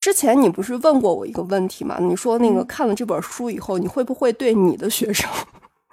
[0.00, 1.96] 之前你不是问过我一个问题吗？
[2.00, 5.28] 你说那个看了这本书以后，你会不会对你的学生？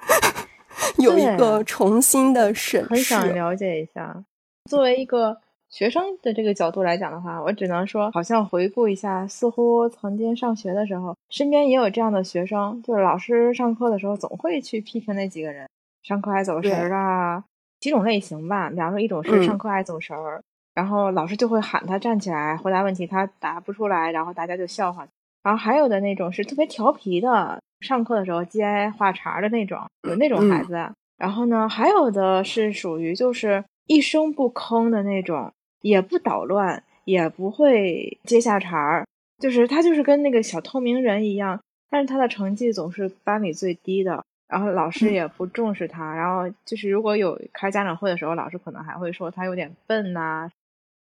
[0.99, 4.23] 有一个重新的审视，很想了解一下。
[4.69, 5.37] 作为一个
[5.69, 15.67] 学生的这个角度来讲的话，我只能说，好像回顾一下，似乎曾经上学的时候，身边也有这样的学生，就是老师上课的时候总会去批评那几个人，
[16.03, 17.43] 上课爱走神儿啊，
[17.79, 18.69] 几种类型吧。
[18.69, 20.41] 比方说，一种是上课爱走神儿，
[20.75, 25.07] 然后老师就会喊他站起来回答问题，他答不出来，然后大家就笑话。
[25.43, 27.59] 然后还有的那种是特别调皮的。
[27.81, 30.89] 上课的时候接话茬的那种，有那种孩子。
[31.17, 39.05] 然后呢，还有的是属于就是一声不吭的那种，也不捣乱，也不会接下茬儿，
[39.37, 41.59] 就是他就是跟那个小透明人一样。
[41.89, 46.15] 但是他的成绩总是班里最低的，然后老师也不重视他。
[46.15, 50.49] 然后就是如果有开家长会的时候，老师可能还会说他有点笨呐。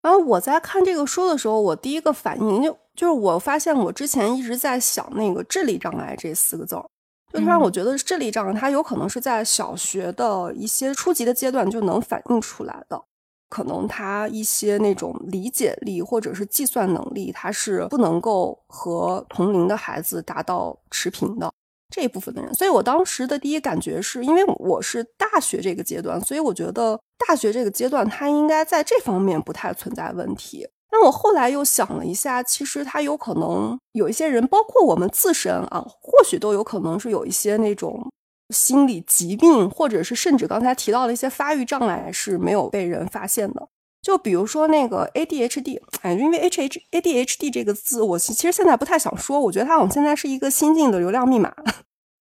[0.01, 6.85] 然后我在看这个书的时候，我第一个反应就就是我发现我之前一直在想那个智力障碍这四个字儿，
[7.33, 13.01] 就突然我觉得智力障碍它有可能是在小学的一些初级的阶段就能反映出来的，
[13.49, 21.51] 可能他一些那种理解力或者是计算能力，他是不能够和同龄的孩子达到持平的。
[21.93, 30.67] 这一部分的人，所以我当时的第一感觉是因为我是大学这个阶段，所以我觉得大学这个阶段他应该在这方面不太存在问题。
[30.97, 38.09] 但我后来又想了一下，其实他有可能有一些人，包括我们自身啊，或许都有可能是有一些那种
[38.53, 43.67] 心理疾病，或者是甚至刚才提到的一些发育障碍是没有被人发现的。
[44.01, 51.53] 就比如说那个 ADHD，哎，因为 H H ADHD 这个字，我其实现在不太想说，我觉得它好像现在是一个新进的流量密码。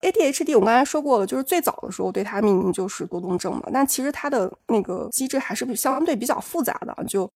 [0.01, 7.05] ADHD 我刚才说过了，就是最早的时候对它命名就是多动症嘛，但其实它的那个机制还是相对比较复杂的。
[7.05, 7.31] 就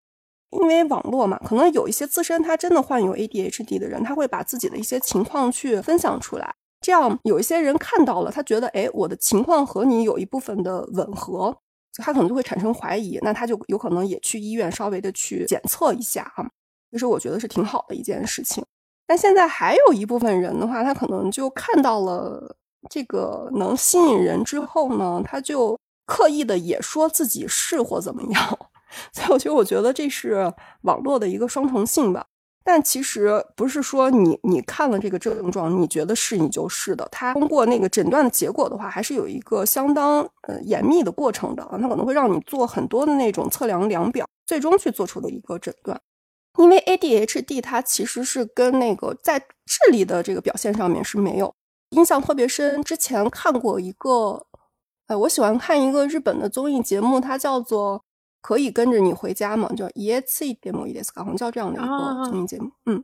[0.52, 11.58] 因为网络嘛，可能有一些自身他真的患有 ADHD 的人，他会把自己的一些情况去分享出来，这样有一些人看到了，他觉得哎，我的情况和你有一部分的吻合。
[12.00, 16.46] 他可能就会产生怀疑，那他就有可能也去医院稍微的去检测一下啊。
[16.92, 18.64] 其实我觉得是挺好的一件事情。
[19.08, 22.56] 但现在还有一部分人的话，他可能就看到了
[22.88, 28.60] 这个能吸引人之后呢，他就刻意的也说自己是或怎么样。
[29.12, 32.26] 所以我觉得，我觉得这是网络的一个双重性吧。
[32.64, 37.08] 但其实不是说你你看了这个症状，你觉得是你就是的。
[37.10, 41.66] 它通过那个诊断的结果的话，还是有一个相当呃严密的过程的。
[41.72, 45.98] 它可能会让你做很多的那种测量量表，最终去做出的一个诊断。
[46.58, 51.56] 因为 ADHD 它其实是跟那个在智力的这个表现上面是没有
[51.92, 52.84] 印象特别深。
[52.84, 54.46] 之前看过一个，
[55.06, 58.04] 哎，我喜欢看一个日本的综艺节目，它叫做。
[58.42, 59.70] 可以跟着你回家吗？
[59.76, 62.72] 叫一次一点某一点好像叫这样的一个综艺节目。
[62.86, 63.04] 嗯，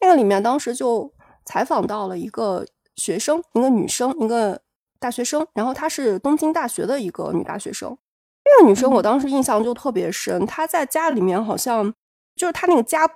[0.00, 1.12] 那个里面当时就
[1.44, 2.66] 采访到了一个
[2.96, 4.60] 学生，一个女生，一个
[4.98, 5.46] 大学生。
[5.54, 7.96] 然后她是东京大学的一个女大学生。
[8.44, 10.44] 那个女生我当时印象就特别深。
[10.46, 11.94] 她在家里面好像
[12.36, 13.08] 就是她那个家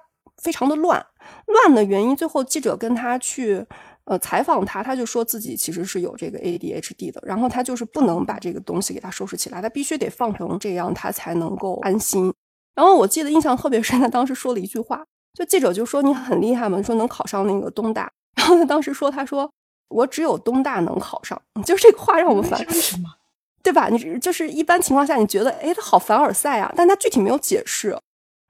[0.42, 1.04] 非常的乱，
[1.46, 3.66] 乱的原因最后记者跟她去。
[4.06, 12.32] 呃，采访他，他就说自己其实是有这个 ADHD 的，然后他就是不能把这个东西给他收拾起来，他必须得放成这样，他才能够安心。
[12.76, 18.08] 然后我记得印象特别深，他当时说了一句话，就记者就说你很厉害嘛，说能考上那个东大。
[18.36, 19.50] 然后他当时说，他说
[19.88, 23.08] 我只有东大能考上，就这个话让我们烦，为什么？
[23.60, 23.88] 对吧？
[23.88, 27.98] 你就是一般情况下你觉得，哎，他好凡尔赛啊，但他具体没有解释，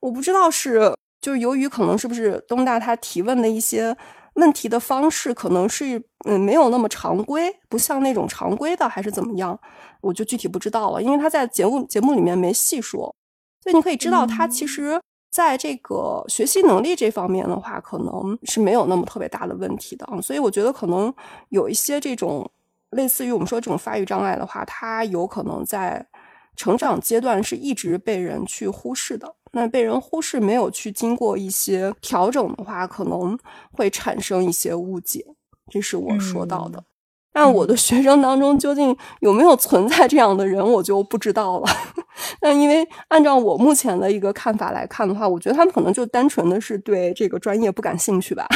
[0.01, 3.97] 我不知道是就是由于可能是不是东大他提问的一些。
[4.37, 9.59] 问题的方式可能是嗯没有那么常规，不像那种常规的，还是怎么样？
[10.01, 13.15] 我就具体不知道了，因为他在节目节目里面没细说，
[13.63, 20.21] 所以你可以知道他其实在这个学习能力这方面的话，可能是没有那么特别大的问题的啊。
[20.21, 21.13] 所以我觉得可能
[21.49, 22.49] 有一些这种
[22.91, 26.07] 类似于我们说这种发育障碍的话，它有可能在
[26.55, 29.35] 成长阶段是一直被人去忽视的。
[29.57, 33.39] 那被人忽视，没有去经过一些调整的话，可能
[33.73, 35.25] 会产生一些误解。
[35.73, 36.85] 这是我说到的。
[37.33, 41.67] 但我的学生当中究竟有没有存在这样的人，我就不知道了。
[42.43, 48.47] 那因为按照我目前的一个看法来看的话，我觉得他们可能就单纯的是对这个专业不感兴趣吧。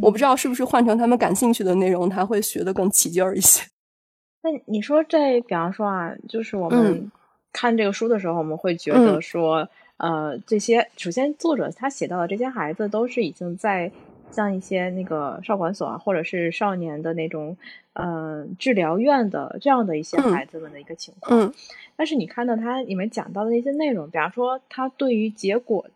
[0.00, 3.64] 我不知道是不是换成他们感兴趣的内容，他会学得更起劲儿一些。
[4.42, 7.10] 那你说这，比方说啊，就是我们
[7.52, 9.68] 看这个书的时候，我们会觉得说。
[9.98, 13.90] 呃，这些首先作者他写到的这些孩子都是已经在
[14.30, 17.56] 像一些那个少管所啊，或者是少年的那种
[17.94, 21.40] 呃治疗院的这样的一些孩子们的一个情况。
[21.40, 21.52] 嗯。
[21.96, 25.88] 但是你看到他里面讲到的那些内容，比方说他对于结果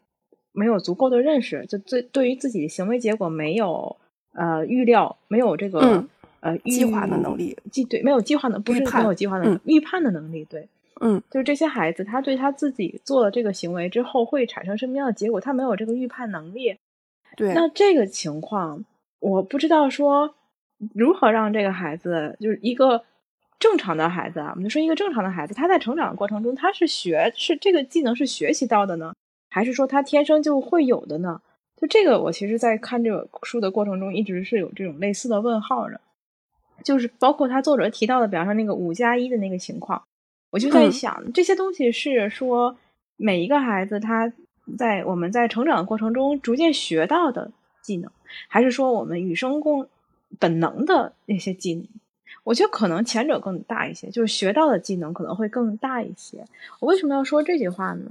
[0.53, 3.97] 没有足够的认识，就对对于自己的行为结果没有
[4.33, 6.07] 呃预料，没有这个
[6.41, 10.67] 呃计划的能力，计对没有计划的不是没有计划的预判的能力，对。
[11.01, 16.77] 嗯，就是这些孩子，他对他自己做了这个行为之后会产生什么样的结果，他没有这个预判能力。
[17.37, 18.85] 对，那这个情况，
[19.19, 20.35] 我不知道说
[20.95, 23.03] 如何让这个孩子，就是一个
[23.59, 29.15] 正常的孩子啊，我们就说一个正常的孩子，他在成长的过程中，他是学是这个技能是学习到的呢，
[29.49, 31.41] 还是说他天生就会有的呢？
[31.81, 35.99] 就这个，我其实在看这个书的过程中，一直是有这种类似的问号的，
[36.85, 40.03] 就是包括他作者提到的，比方说那个五加一的那个情况。
[40.51, 42.77] 我就在想，这些东西是说
[43.17, 44.33] 每一个孩子他
[44.77, 47.51] 在我们在成长的过程中逐渐学到的
[47.83, 48.11] 技能，
[48.49, 49.87] 还是说我们与生共
[50.39, 51.85] 本能的那些技能？
[52.43, 56.45] 我觉得可能前者更大一些，就是学到的技能可能会更大一些。
[56.81, 58.11] 我为什么要说这句话呢？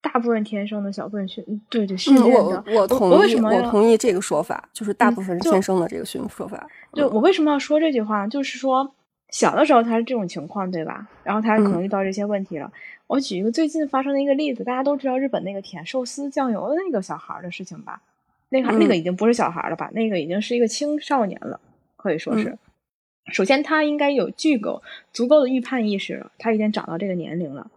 [0.00, 2.62] 大部分天生的，小部分训，对对训练的。
[2.68, 6.68] 我我同意，我同意这个说法，就是大部分是天生的这个训说法。
[6.92, 8.26] 对我为什么要说这句话？
[8.26, 8.94] 就是说
[9.30, 11.06] 小的时候他是这种情况，对吧？
[11.22, 12.72] 然后他可能遇到这些问题了。
[13.06, 18.00] 我举一个最近发生的一个例子，大家都知道日本那个舔寿司酱油的那个小孩的事情吧？
[18.50, 19.90] 那个那个已经不是小孩了吧？
[19.92, 21.60] 那个已经是一个青少年了，
[21.96, 22.56] 可以说是。
[23.30, 27.70] 首先，他应该有具够足够的预判意识了，他已经长到这个年龄了。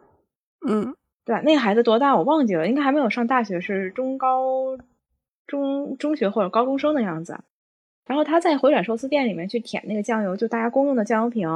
[0.66, 0.96] 嗯，
[1.26, 1.42] 对吧？
[1.42, 2.16] 那个孩子多大？
[2.16, 4.78] 我忘记了，应该还没有上大学，是中高
[5.46, 7.38] 中中学或者高中生的样子。
[8.06, 11.48] 然后他在回转寿司店里面去舔那个酱油，就大家公用的酱油瓶，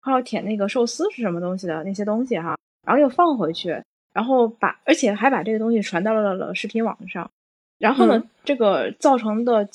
[0.00, 3.82] 还有舔那个寿司是什么东西的那些东西哈，然后又放回去，
[4.12, 7.30] 然后把而且还把这个东西传到了了视频网上。
[7.78, 9.66] 然后呢，这个造成的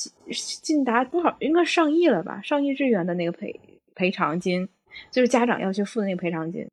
[0.62, 1.36] 近达多少？
[1.40, 2.40] 应该上亿了吧？
[2.44, 3.60] 上亿日元的那个赔
[3.96, 4.68] 赔偿金，
[5.10, 6.68] 就是家长要去付的那个赔偿金。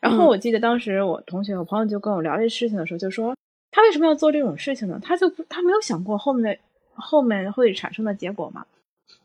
[0.00, 3.36] 然后我记得当时我同学、我朋友就跟我聊这事情的时候，就说
[3.70, 4.98] 他为什么要做这种事情呢？
[5.02, 6.58] 他就他没有想过后面的
[6.94, 8.64] 后面会产生的结果嘛？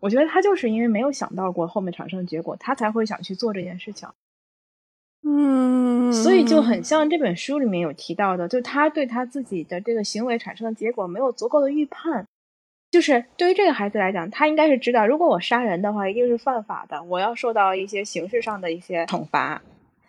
[0.03, 4.09] 我觉得他就是因为没有想到过后面产生的结果，他才会想去做这件事情。
[5.25, 12.27] 嗯，所以就很像这本书里面有提到的，就他对他自己的这个行为产生的结果没有足够的预判。
[12.91, 19.61] 就是对于这个孩子来讲，他应该是知道，如果我杀人的话，一定是犯法的，我要受到一些刑事上的一些惩罚。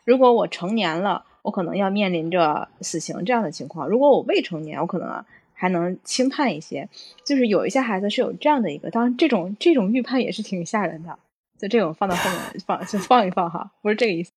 [0.04, 5.24] 如果我成年了，我可能要面临着死刑这样的情况；如果我未成年，我可能
[5.54, 6.88] 还能轻判一些。
[7.24, 11.18] 就是有一些孩子是有这样的一个，当然这种这种预判也是挺吓人的。
[11.56, 14.32] 就这种放到后面 放就放一放哈，不是这个意思。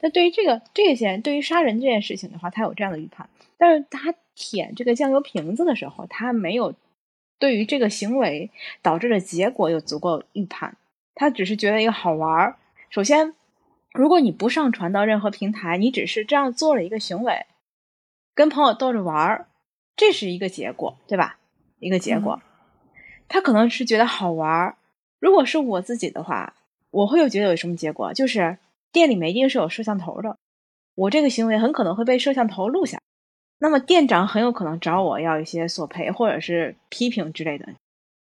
[0.00, 6.74] 那对于这个这些对于杀人这件事情的话，他有这样的预判，但是他舔这个酱油瓶子的时候，他没有
[7.38, 8.50] 对于这个行为
[8.80, 10.76] 导致的结果有足够预判，
[11.14, 12.56] 他只是觉得一个好玩儿。
[12.88, 13.34] 首先，
[13.92, 17.44] 如果你不上传到任何平台，你只是这样做了一个行为，
[18.34, 19.48] 跟朋友逗着玩儿，
[20.00, 21.36] 这是一个结果，对吧？
[21.78, 22.40] 一个结果，
[23.28, 24.78] 他可能是觉得好玩儿。
[25.18, 26.54] 如果是我自己的话，
[26.90, 28.56] 我会有觉得有什么结果，就是。
[28.92, 30.36] 店里面一定是有摄像头的，
[30.96, 33.00] 我这个行为很可能会被摄像头录下，
[33.60, 37.68] 那么店长很有可能找我要一些索赔或者是批评之类的，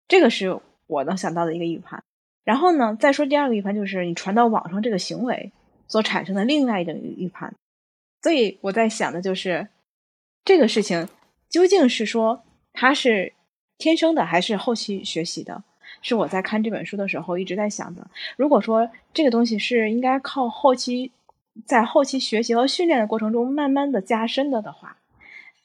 [0.08, 0.58] 这个是
[0.88, 2.02] 我能想到的一个预判。
[2.42, 5.52] 然后呢，再说第二个预判，就是你传到网上这个行为
[5.86, 7.54] 所产生的另外一种预判。
[8.20, 9.68] 所以我在想的就是，
[10.44, 11.06] 这个事情
[11.50, 12.42] 究竟是说
[12.72, 13.34] 他是
[13.76, 15.62] 天生的还是后期学习的？
[16.02, 18.06] 是我在看这本书的时候一直在想的。
[18.36, 21.12] 如果说这个东西是应该靠后期，
[21.66, 24.96] 在后期学习和训练的过程中慢慢的加深的的话，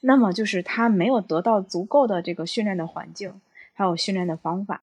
[0.00, 3.40] 那么就是他没有得到足够的这个训练的环境，
[3.72, 4.82] 还有训练的方法。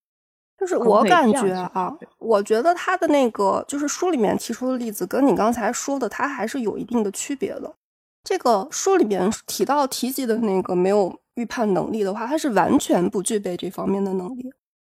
[0.57, 7.75] 就是我感觉啊，我觉得他的那个就是书里面提出的例子，跟你刚才说的，他还是有一定的区别的。
[8.23, 14.51] 这个书里面提到提及的那个没有预判能力的话，他是完全不具备这方面的能力。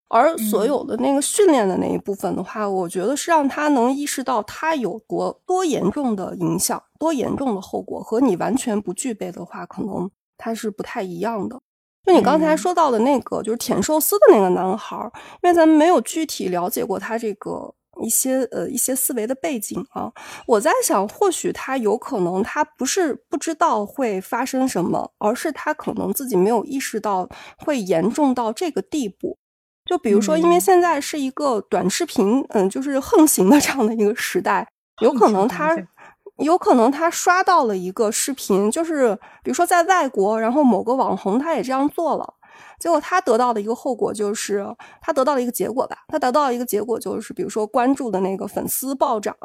[0.10, 11.60] 而所有的那个训练的那一部分的话，我觉得是让他能意识到他有多多严重的影响、多严重的后果，和你完全不具备的话，可能他是不太一样的。
[12.06, 14.96] 就你刚才说到的那个，就是舔寿司的那个男孩，
[15.42, 20.12] 因为咱们没有具体了解过他这个一些呃一些思维的背景啊，
[20.48, 29.38] 我在想，或许他有可能他不是不知道会发生什么，而是他可能自己没有意识到会严重到这个地步。
[29.86, 34.66] 就比如说，因为现在是一个短视频，嗯，就是横行的这样的一个时代，
[35.02, 35.76] 有可能他，
[36.38, 39.14] 有可能他刷到了一个视频，就是
[39.44, 42.34] 比如说在外国，然后某个网红他也这样做了，
[42.80, 44.66] 结果他得到的一个后果就是，
[45.02, 49.36] 他得到了一个结果吧，他得到一个结果就是，比如说关注的那个粉丝暴涨，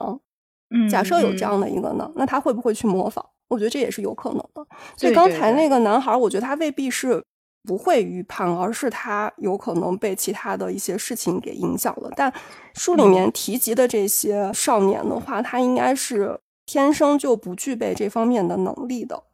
[0.70, 3.24] 嗯，假设有这样的一个呢，那他会不会去模仿？
[3.48, 4.66] 我觉得这也是有可能的。
[4.96, 7.24] 所以刚才那个男孩，我觉得他未必是。
[7.64, 12.10] 不会预判，而是他有可能被其他的一些事情给影响了。
[12.16, 12.32] 但
[12.72, 19.24] 书里面提及的这些少年的话，他应该是天生就不具备这方面的能力的。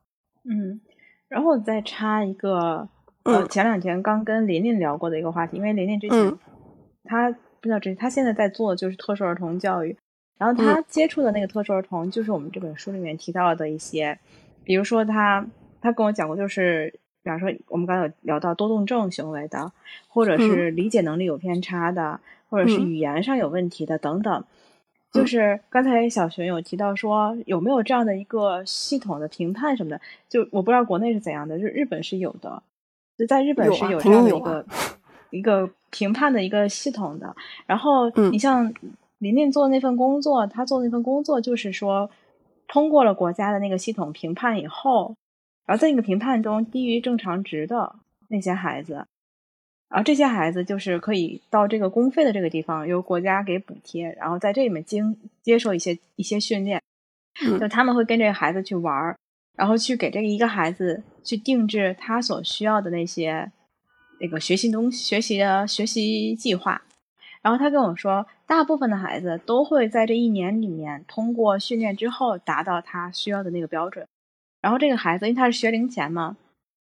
[0.43, 0.80] 嗯，
[1.28, 2.89] 然后再插一个，
[3.24, 6.38] 呃，前两天刚跟琳琳聊过的一个话题，因为琳琳之前
[7.04, 9.96] 她不知道这，她现在在做就是特殊儿童教育，
[10.38, 14.18] 然后她接触的那个特殊儿童，就是我们这本书里面提到的一些，
[14.62, 15.46] 比如说她
[15.80, 17.00] 她跟我讲过，就是。
[17.24, 19.72] 比方说，我们刚才有聊到多动症行为的，
[20.08, 22.20] 或者是理解能力有偏差的，
[22.50, 24.44] 或者是语言上有问题的等等。
[25.10, 30.02] 就是刚才小熊有提到说，有没有这样的一个系统的评判什么的？
[30.28, 32.62] 就我不知道国内是怎样的，就日本是有的，
[33.16, 34.66] 就在日本是有这样的一个
[35.30, 37.34] 一个评判的一个系统的。
[37.66, 38.72] 然后你像
[39.18, 42.10] 琳琳做那份工作，她做那份工作就是说，
[42.68, 45.14] 通过了国家的那个系统评判以后。
[45.66, 47.96] 然后在那个评判中低于正常值的
[48.28, 49.06] 那些孩子，
[49.88, 56.82] 然后这些孩子就是可以到这个公费的这个地方，由国家给补贴，然后在这里面经接受一些一些训练，
[57.58, 59.16] 就他们会跟这个孩子去玩儿，
[59.57, 63.50] 然后去给这个一个孩子去定制他所需要的那些
[64.20, 66.82] 那个学习东西、学习的学习计划。
[67.42, 74.07] 然后他跟我说，大部分的孩子都会在这一年里面通过训练之后达到他需要的那个标准。
[74.62, 76.38] 然后这个孩子，因为他是学龄前嘛，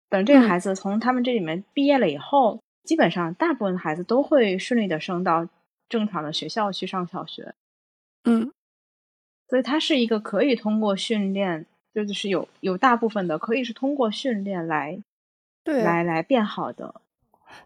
[0.09, 5.49] 等这个孩子从他们这里面毕业了以后，基本上大部分孩子都会顺利的升到
[5.89, 7.53] 正常的学校去上小学。
[8.23, 8.49] 嗯，
[9.49, 14.99] 所以他是一个可以通过训练，就是有有大部分的可以是通过训练来
[15.63, 16.95] 对来来变好的。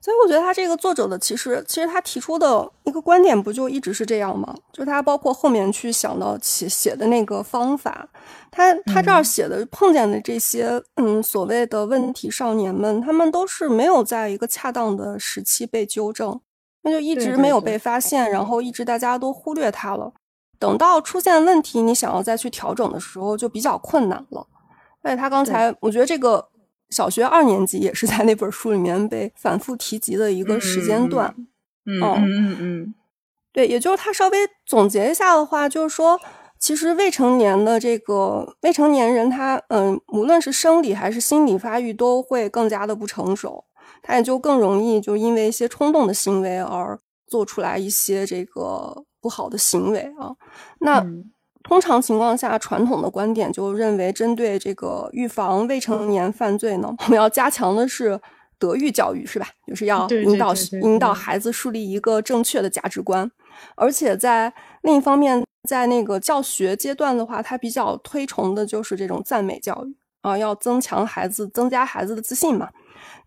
[0.02, 4.54] 所以我觉得他这个作者的其实，其实他提出的一个观点不就一直是这样吗？
[4.74, 8.06] 就他包括后面去想到写写的那个方法，
[8.52, 16.38] 他他这儿写的碰见的这些嗯所谓的问题少年们，他们都是没有在一个恰当的时期被纠正，
[16.82, 20.12] 那就一直没有被发现，然后一直大家都忽略他了。
[20.60, 24.46] 等到出现问题，你想要再去调整的时候，就比较困难了。
[25.02, 26.50] 而且他刚才我觉得这个。
[26.90, 31.36] 小学二年级也是在那本书里面被反复提及的一个时间段，
[31.86, 32.00] 嗯。
[32.02, 32.14] 嗯。
[32.16, 32.96] 嗯嗯，
[33.52, 36.18] 对，也就是他稍微总结一下的话，就是说，
[36.58, 43.66] 其实未成年的这个未成年人，他嗯，无论是生理还是心理发育都会更加的不成熟，
[44.02, 46.98] 他也就更容易就因为一些冲动的行为而
[47.28, 50.36] 做出来一些这个不好的行为啊，
[50.80, 51.06] 那。
[51.64, 58.18] 通常情况下，传统的观点就认为，针对这个预防未成年犯罪呢，我们要加强的是
[58.58, 59.48] 德育教育，是吧？
[59.68, 63.30] 就是要引导引导孩子树立一个正确的价值观。
[63.76, 64.54] 而且在
[64.84, 72.70] 另一方面，在那个教学阶段的话，他比较推崇的就是这种赞美教育啊，要增强孩子、增加孩子的自信嘛。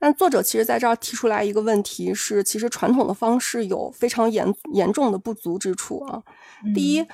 [0.00, 6.20] 但作者其实在这儿提出来一个问题是，其实传统的方式有非常严严重的不足之处啊。
[6.74, 7.06] 第一。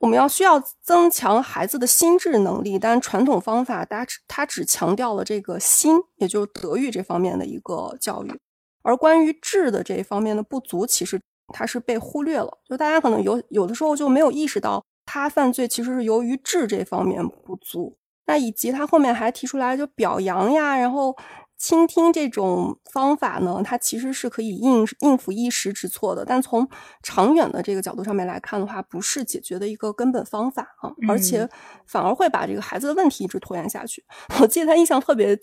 [0.00, 8.38] 我们要需要增强孩子的心智能力，但传统方法它只它只强调了这个心，也就是德育这方面的一个教育，
[8.82, 11.18] 而关于智的这一方面的不足，其实
[11.54, 12.58] 它是被忽略了。
[12.68, 17.96] 就大家可能有有的时候就没有意识到，他犯罪其实是由于智这方面不足。
[18.26, 21.16] 那以及他后面还提出来就表扬呀，然后。
[21.64, 26.68] 倾听这种方法呢，它其实是可以应应付一时之错的，但从
[27.02, 31.48] 长远的这个角度上面来看的话，不是解决的一个根本方法啊，而且
[31.86, 34.04] 反而会把这个孩子的问题一直拖延下去。
[34.42, 35.34] 我记得他印象特别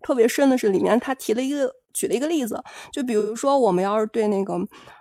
[0.00, 2.58] 特别深的是，里面他提了一个举了一个例子，
[2.90, 4.58] 就比如说我们要是对那个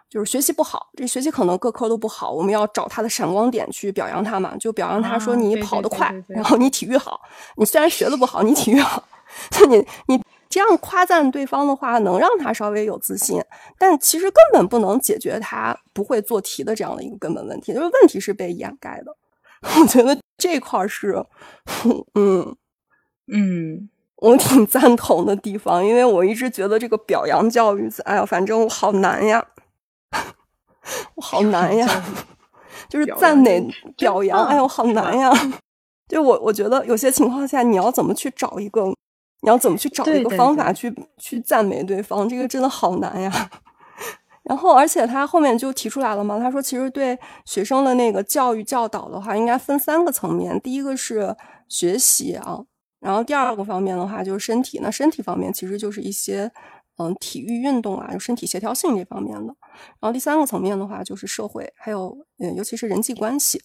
[0.09, 7.21] 就是学习不好，这学习可能各科都不好，我们要找他的闪光点去表扬他嘛，就表扬他说你跑得快，然后你体育好，
[7.55, 9.01] 你虽然学的不好，你体育好，
[9.51, 10.21] 就你你。
[10.55, 13.43] 这样夸赞对方的话，能让他稍微有自信，
[13.77, 19.13] 但其实根本不能解决他不会做题的这样的一个根本问题，就是问题是被掩盖的。
[19.81, 21.21] 我觉得这块是，
[22.15, 22.55] 嗯
[23.27, 29.45] 嗯，我挺赞同的地方，因为我一直觉得这个表扬教育，哎呀，反正我好难呀，
[31.15, 31.85] 我好难呀，
[32.87, 33.61] 就是赞美
[33.97, 35.33] 表扬，哎呦，好难呀。
[36.07, 38.95] 就我我觉得有些情况下，你要怎么去找一个。
[39.41, 42.27] 你要怎么去找一个方法去去赞美对方？
[42.27, 43.31] 这个真的好难呀。
[44.43, 50.59] 然后，而且他后面就提出来了嘛，他说其实对学生的那个教育教导的话，应该分三个层面。
[50.61, 51.35] 第一个是
[51.67, 52.59] 学习啊，
[52.99, 54.79] 然后第二个方面的话就是身体。
[54.81, 56.51] 那身体方面其实就是一些
[56.97, 59.55] 嗯体育运动啊，就身体协调性这方面的。
[59.99, 63.63] 然后第三个层面的话就是社会，还有嗯尤其是人际关系。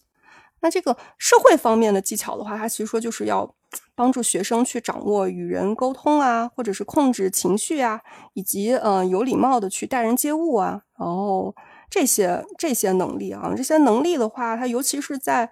[0.61, 3.55] 那这个社会方面的技巧的话，它其实说就是要。
[3.95, 8.01] 帮助学生去掌握与人沟通啊，或者是控制情绪啊，
[8.33, 11.55] 以及呃有礼貌的去待人接物啊，然后
[11.89, 15.49] 这些这些能力啊，这些能力的话，它尤其是在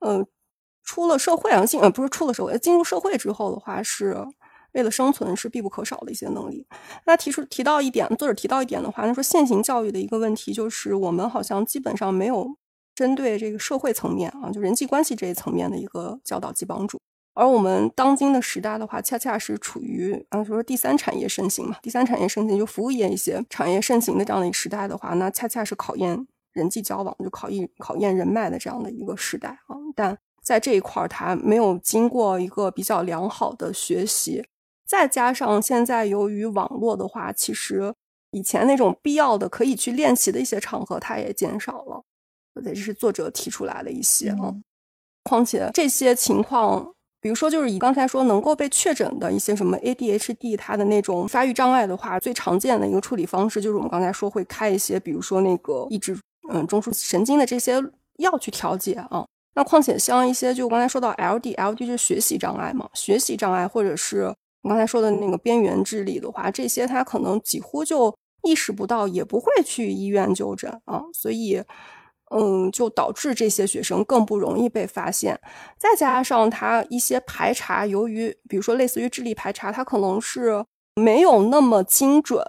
[0.00, 0.26] 呃
[0.82, 4.16] 出了社会啊进呃不是出了社会进入社会之后的话，是
[4.72, 6.66] 为了生存是必不可少的一些能力。
[7.06, 12.56] 那提出提到一点，作者提到一点的话，他说现行教育的一个问题就是我们好像基本上没有
[12.94, 16.98] 针对这个社会层面啊，就人际关系这一层面的一个教导及帮助。
[17.34, 29.76] 而我们当今的时代的话，恰恰是处于啊，就说第三产业盛行嘛，第三产业盛行就服务业一些产业盛行的这样的一个时代的话，那恰恰是考验人际交往，就考验考验人脉的这样的一个时代啊。
[29.96, 34.44] 但在这一块儿，它没有经过一个比较良好的学习，
[34.86, 37.94] 再加上现在由于网络的话，其实
[38.32, 42.04] 以前那种必要的可以去练习的一些场合，它也减少了。
[42.62, 44.54] 这是作者提出来的一些啊，
[45.24, 46.92] 况且这些情况。
[47.22, 56.18] 比如说，就是以刚才说能够被确诊的一些什么 ADHD，它的那种发育障碍的话，最常见的一个处理方式就是我们刚才说会开一些，比如说那个抑制
[56.52, 57.80] 嗯中枢神经的这些
[58.18, 59.24] 药去调节啊。
[59.54, 68.12] 那况且像一些就刚才说到 LD，LD 是学习障碍嘛，学习障碍或者是我刚才说的那个边缘智力的话，这些他可能几乎就
[68.42, 71.62] 意识不到，也不会去医院就诊啊，所以。
[72.32, 75.38] 嗯，就导致这些学生更不容易被发现，
[75.78, 80.64] 再加上他一些排查，由于比如说类似于智力排查，它可能是
[80.96, 82.42] 没有那么精准，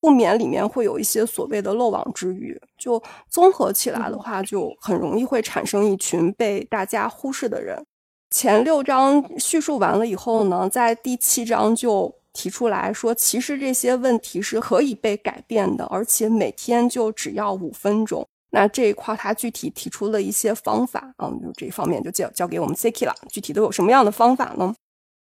[0.00, 7.84] 不免里面会有一些所谓的漏网之鱼，就综合起来的话，就很容易会产生一群被大家忽视的人。
[8.30, 18.26] 前六章叙述完了以后呢，在第七章就提出来说，其实这些问题是可以被改变的，而且每天就只要五分钟。
[18.50, 23.14] 那这一块他具体提出了一些方法啊，就这方面就交交给我们 Ciki 了。
[23.28, 24.74] 具体都有什么样的方法呢？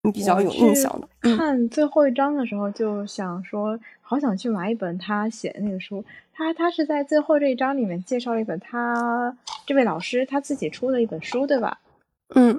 [0.04, 1.36] 你比较有印象的？
[1.36, 6.06] 看最后一章的时候就想说，好想去买一本他写的那个书。
[6.34, 11.80] 他他是在最后这一章里面介绍了一本他这位老师他自己出的一本书，对吧？
[12.36, 12.54] 嗯，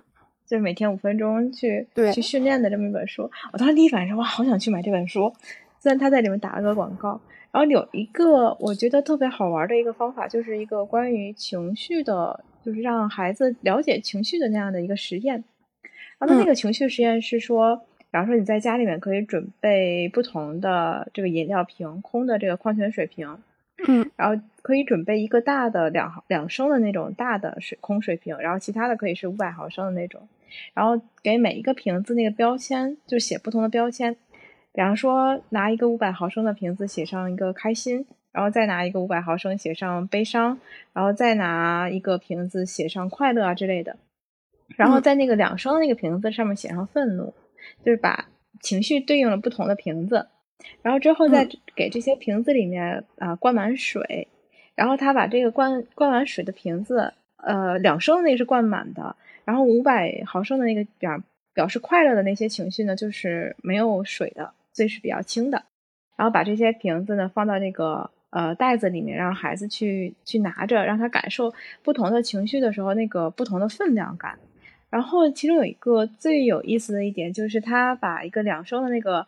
[0.47, 3.31] 就是每天五分钟去对去训练的这么一本书。
[3.53, 5.33] 我当时第一反应是哇，好想去买这本书。
[5.81, 7.21] 虽然他在里面打了个广告。
[7.51, 15.43] 然后有一个我觉得特别好玩的一个方法，就是一个关于情绪的，就是让孩子了解情绪的那样的一个实验。
[16.19, 23.39] 然后那个情绪实验是说，比方说你在家里面可以准备不同的这个饮料瓶，空的这个矿泉水瓶，
[23.89, 30.29] 嗯，然后可以准备一个大的两两升的那种大的水空水瓶，然后其他的可以是五百毫升的那种，
[30.75, 34.17] 然后给每一个瓶子那个标签就写不同的标签。
[34.79, 40.57] 比方说，拿一个五百毫升的瓶子写上一个开心，然后再拿一个五百毫升写上悲伤，
[40.93, 43.97] 然后再拿一个瓶子写上快乐啊之类的，
[44.77, 47.35] 然后在那个两升的那个瓶子上面写上愤怒，
[47.85, 48.29] 就是把
[48.61, 50.29] 情绪对应了不同的瓶子，
[50.81, 54.29] 然后之后再给这些瓶子里面啊灌满水，
[54.77, 61.21] 然后他把这个灌灌满水的瓶子，呃两升的那个是灌满的，然后五百毫升的那个表
[61.53, 64.53] 表示快乐的那些情绪呢，就是没有水的。
[64.79, 65.65] 所以是比较轻的，
[66.17, 71.53] 然后把这些瓶子呢放到那个呃袋子里面，让孩子去去拿着，让他感受
[71.83, 74.39] 不同的情绪的时候那个不同的分量感。
[74.89, 79.27] 然后其中有一个最有意思的一点，就是他把一个两升的那个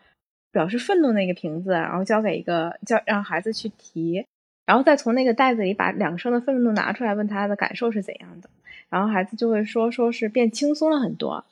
[0.52, 4.24] 表示愤怒那个瓶子，然后交给一个叫让孩子去提，
[4.66, 8.48] 然后再从那个袋子里把两升的愤怒拿出来，问他的感受是怎样的，
[8.88, 11.44] 然后孩子就会说说是变轻松了很多，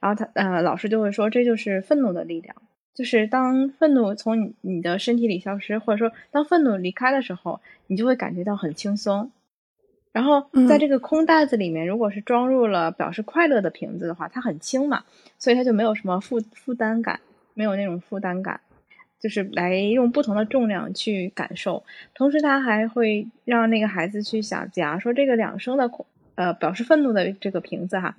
[0.00, 2.56] 然后他呃老师就会说这就是愤怒的力量。
[2.96, 9.30] 就是当愤怒从你你的身体里消失，或者说当愤怒离开的时候，你就会感觉到很轻松。
[10.12, 15.04] 然后在这个空袋子里面，如果是装入了表示快乐的瓶子的话，它很轻嘛，
[15.38, 17.20] 所以它就没有什么负负担感，
[17.52, 18.60] 没有那种负担感。
[19.20, 21.84] 就是来用不同的重量去感受，
[22.14, 25.90] 同时他还会让那个孩子去想，假如说这个两升的
[26.34, 28.16] 呃表示愤怒的这个瓶子哈。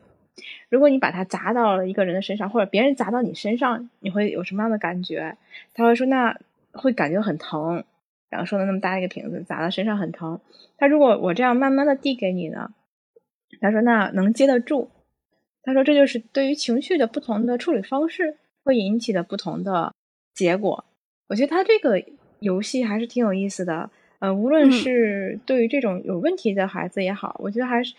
[0.69, 5.37] 如果你把它砸到了一个人的身上，或者别人砸到你身上，你会有什么样的感觉？
[5.73, 6.39] 他会说，那
[6.73, 7.83] 会感觉很疼。
[8.29, 10.39] 然后说的那么大一个瓶子砸到身上很疼。
[10.77, 12.71] 他如果我这样慢慢的递给你呢？
[13.61, 14.89] 他说那能接得住。
[15.63, 19.93] 他说这就是对于情绪的不同的处理方式会引起的不同的
[20.33, 20.85] 结果。
[21.29, 22.03] 我觉得他这个
[22.39, 23.89] 游戏还是挺有意思的。
[24.19, 27.95] 呃，无论是对于这种有问题的孩子也好，我觉得还是。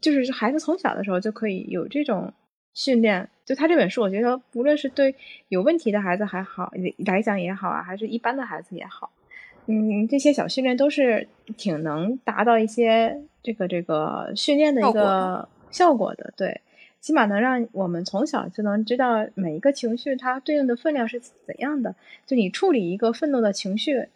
[0.00, 2.32] 就是孩子从小的时候就可以有这种
[2.74, 5.14] 训练，就他这本书，我觉得无论是对
[5.48, 9.10] 有问题的孩子还好来讲也好啊，还是一般的孩子也好，
[9.66, 16.32] 嗯，这些小训练都是挺能达到一些这个这个训练的一个效果的。
[16.36, 16.60] 对，
[17.00, 21.94] 起码能让我们从小就能知道每一个情绪它对应的分量是怎样的。
[22.26, 24.08] 就你处理一个愤怒的情绪。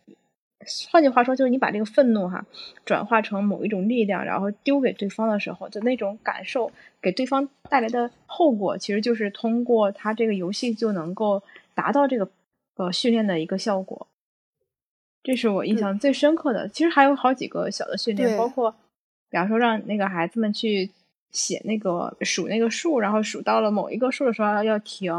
[0.90, 2.44] 换句话说，就是你把这个愤怒哈
[2.84, 11.42] 转化成某一种力量，然后丢给对方的时候，就那种感受给对方带来的后果，其实就是通过他这个游戏就能够
[11.74, 12.28] 达到这个
[12.76, 14.06] 呃训练的一个效果。
[15.22, 16.68] 这是我印象最深刻的。
[16.68, 18.70] 其实还有好几个小的训练，包括
[19.30, 20.90] 比方说让那个孩子们去
[21.30, 25.12] 写那个数那个数，然后数到了某一个数的时候要停，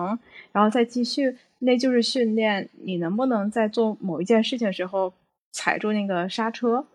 [0.51, 5.13] 然后再继续，那就是训练你能不能在做某一件事情的时候。
[5.55, 6.85] 踩住那个刹车，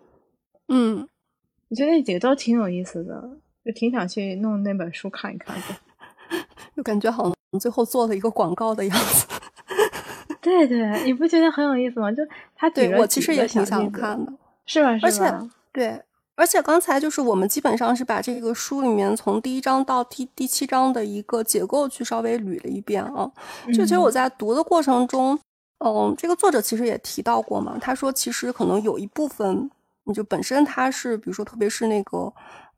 [0.69, 1.09] 嗯，
[1.71, 3.19] 我觉得那几个都挺有意思的，
[3.65, 5.63] 就挺想去弄那本书看一看的。
[6.77, 9.27] 就感觉好像最后做了一个广告的样子。
[10.43, 12.13] 对对，你不觉得很有意思吗？
[12.13, 12.23] 就
[12.55, 14.31] 他对我其实也挺想看的，
[14.67, 14.91] 是吧？
[15.03, 16.03] 而且对
[16.37, 23.31] 而且刚才就是我们基本上是把这个书里面从第一章到第第七章的一个结构去稍微捋了一遍啊。
[23.69, 25.39] 就其实我在读的过程中，
[25.83, 29.70] 嗯，这个作者其实也提到过嘛，他说其实可能有一部分，
[30.05, 32.33] 你就本身他是比如说特别是那个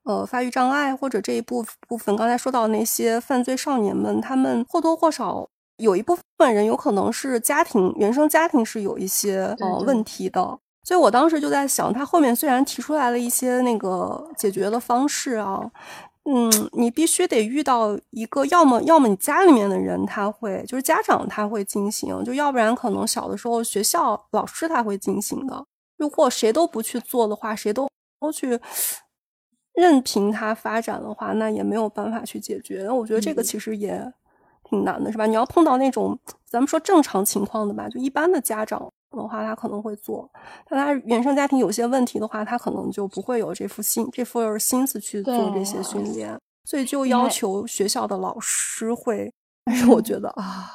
[0.04, 5.48] 呃发育障碍或者这一部部分，刚才说到那些犯罪少年们，他们或多或少
[5.78, 10.58] 有一部分人有可能是家庭原生家庭是有一些呃问题的。
[10.84, 15.70] 所以我当时就在想，他后面虽然提出来了一些那个解决的方式啊，
[16.24, 25.64] 嗯，你必须得遇到一个，要么要么你家里面的人他会，就是家长他会进行，就要不然可能小的时候学校老师他会进行的。
[25.96, 27.88] 如果谁都不去做的话，谁都
[28.20, 28.60] 都去
[29.74, 32.88] 任凭他发展的话，那也没有办法去解决。
[32.88, 34.12] 我觉得这个其实也
[34.70, 35.26] 挺难的，是吧？
[35.26, 36.16] 你要碰到那种
[36.46, 38.92] 咱们说正常情况的吧，就一般的家长。
[39.16, 40.30] 的话，他可能会做，
[40.68, 49.32] 但他原生家庭有些问题的话，他可能就不会有这副心这副心思去做这些训练，所以就要求学校的老师会。
[49.64, 50.70] 但是我觉得啊，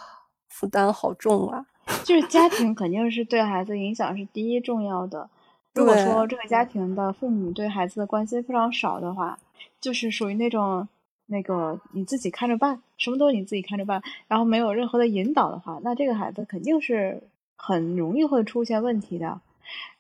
[0.50, 1.66] 负担好重啊。
[2.04, 5.30] 就是家庭肯定是对孩子影响是第一重要的。
[5.74, 9.40] 如果说这个家庭的父母对孩子的关心非常少的话，
[9.80, 10.88] 就是属于那种
[11.28, 17.24] 那个你自己看着办，什么都你自己看着办，然后没有任何的引导的话，那这个孩子肯定是。
[17.58, 19.42] 很容易会出现问题的，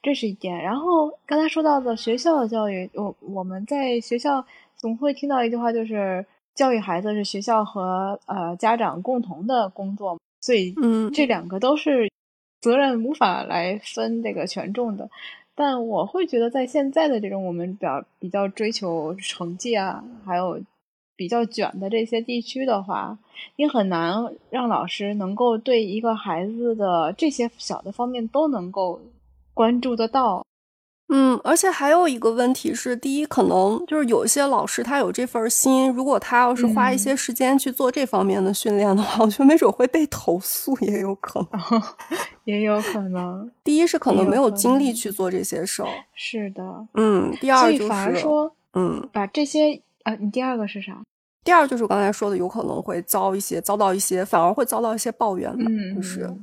[0.01, 0.63] 这是一点。
[0.63, 4.45] 然后刚才说到的学校的教育，我我们在学校
[4.77, 12.09] 总会听到一句话，就是教育孩子是学校和呃家长共同的工作，所以嗯，这两个都是
[12.61, 15.09] 责任无法来分这个权重的。
[15.55, 20.61] 但我会觉得，在现在的这种我们比较比较追求成绩啊，还有。
[21.17, 23.17] 比较卷的这些地区的话，
[23.57, 29.01] 你很难让老师能够对一个孩子的这些小的方面都能够
[29.53, 30.45] 关注得到。
[31.09, 41.81] 嗯，而且还有一个问题是，第一，可能就是有一些老师他有这份心，如果他要是花一些时间去做这方面的训练的话，我觉得没准会被投诉，也有可能，
[42.43, 43.49] 也有可能。
[43.63, 47.31] 第一是可能没有精力去做这些事儿，是的，嗯。
[47.39, 49.81] 第二就是反而说，嗯，把这些。
[50.07, 50.97] 啊，你第二个是啥？
[51.43, 55.65] 第二就是我刚才说的，有可能会遭一些遭到一些，反而会遭到一些抱怨吧。
[55.67, 56.33] 嗯，就是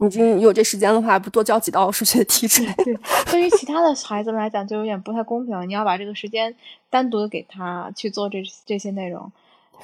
[0.00, 2.82] 你这有这时间的话，不多交几道数学题之类的。
[2.82, 2.98] 对，
[3.30, 5.68] 对于其他的孩子们来讲，就有点不太公平。
[5.68, 6.52] 你要把这个时间
[6.90, 9.30] 单独的给他去做这这些内容，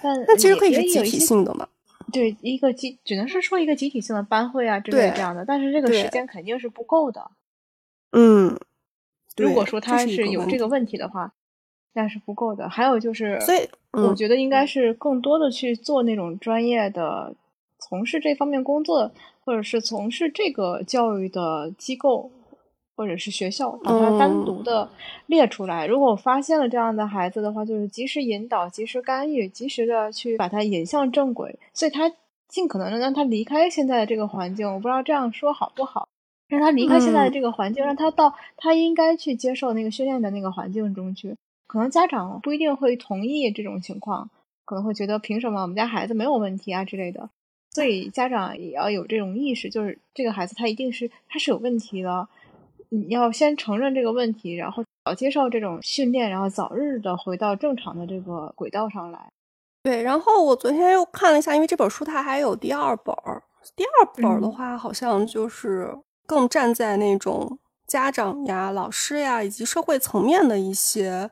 [0.02, 1.68] 但那其实可以是集体性的嘛？
[2.12, 7.30] 对，一个集只能是说一个集体性的班会啊之类这样的，但是这个时间肯定是不够的。
[8.10, 8.58] 嗯，
[9.36, 11.32] 如果说他是有这个问题的话。
[11.92, 17.34] 但是不够的，还有就是，所以我觉得应该是更多的去做那种专业的，
[17.78, 19.10] 从事这方面工作，
[19.44, 22.30] 或者是从事这个教育的机构，
[22.94, 24.88] 或者是学校，把它单独的
[25.26, 25.86] 列出来。
[25.86, 32.12] 如果我发现了这样的孩子的话，就是及时引导、及时干预、及时的去把他引向正轨，所以他
[32.46, 34.72] 尽可能的让他离开现在的这个环境。
[34.72, 36.06] 我不知道这样说好不好，
[36.46, 41.34] 让他离开现在的这个环境，让他到他应该去接受那个训练的那个环境中去。
[41.70, 44.28] 可能家长不一定会同意这种情况，
[44.64, 47.30] 可能会觉得凭什么我们家孩子没有问题啊之类的，
[47.70, 52.26] 所以家长也要有这种意识，就是这个孩子他一定是他是有问题的，
[52.88, 59.30] 你要先承认这个问题，然后早接受这种训练，然后早日的回到正常的这个轨道上来。
[59.84, 63.40] 对，然后我昨天又看了一下，因为这本书它还有第二本儿，
[63.76, 65.96] 第二本儿的话好像就是
[66.26, 71.30] 更站在那种家长呀、老师呀以及社会层面的一些。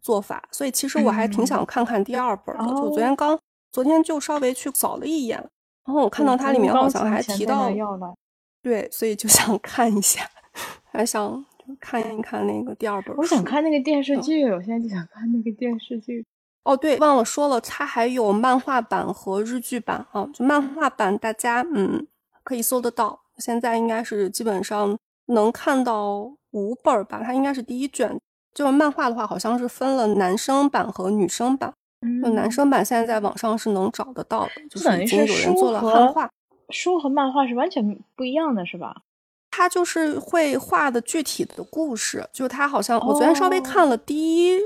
[0.00, 2.66] 做法，所以其实我还挺想看看第二本的。
[2.66, 3.38] 就昨天刚，
[3.70, 5.38] 昨天就稍微去扫了一眼，
[5.84, 7.70] 然后我看到它里面好像还提到，
[8.62, 10.22] 对，所以就 想看一下，
[10.92, 11.44] 还想
[11.78, 13.16] 看一看那个第二本。
[13.16, 16.24] 我想看那个电视剧，我现在就想看那个电视剧。
[16.64, 20.28] 哦，对，忘了说了，它还有漫画版和日剧版啊。
[20.34, 22.06] 就漫画版，大家嗯
[22.42, 28.20] 可以搜得到，现在应该是基本上能看到五本吧，它应该是第一卷。
[28.54, 31.72] 就是漫画的话，好像是分了男生版和女生版。
[32.22, 36.30] 就男生版现在在网上是能找得到的，就是已经有人做了汉化。
[36.70, 39.02] 书和漫画是完全不一样的，是吧？
[39.50, 44.58] 他就是会画的具体的故事，就他好像我昨天稍微看了第一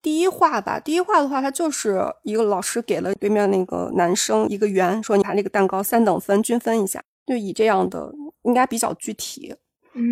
[0.00, 0.80] 第一话吧。
[0.80, 8.10] 第一话的话，他就是一个老师给了对面那个男生一个圆，说你把这个蛋糕三等分均分一下，就以这样的
[8.44, 9.54] 应该比较具体。
[9.94, 10.02] 嗯，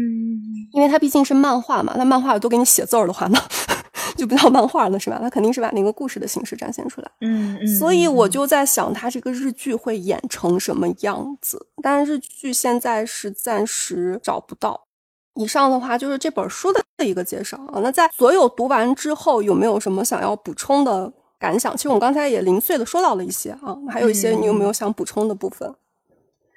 [0.72, 3.40] 因为它毕竟是漫画嘛，那漫画都给你写字儿的话，那
[4.16, 5.18] 就不叫漫画了，是吧？
[5.20, 7.10] 它肯定是把那个故事的形式展现出来。
[7.20, 7.66] 嗯嗯。
[7.66, 11.68] 所以我就在想，它这个日剧会演成什么样子？
[11.82, 14.86] 但是日剧现在是暂时找不到，
[15.34, 17.78] 以上的话就是这本书的一个介绍啊。
[17.80, 21.76] 那在所有读完之后，有没有什么想要补充的感想？
[21.76, 25.72] 其实我们刚才也零碎的说到了一些啊，还有一些你有没有想补充的部分？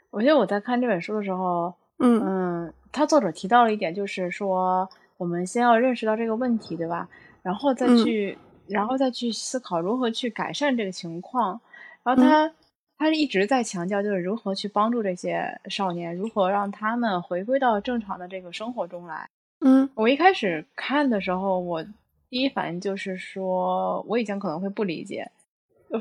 [0.09, 7.07] 我觉得我在看这本书的时候，嗯嗯，他作者提到了一点，就是说我们先要认识到这个问题，对吧？
[7.41, 8.37] 然后再去，
[8.67, 11.61] 然后再去思考如何去改善这个情况。
[12.03, 12.51] 然后他。
[12.97, 19.27] 他一直在强调，就是如何去帮助这些少年，如何让他们回归到正常的这个生活中来。
[19.65, 21.83] 嗯，我一开始看的时候，我
[22.29, 25.31] 第一反应就是说，我以前可能会不理解，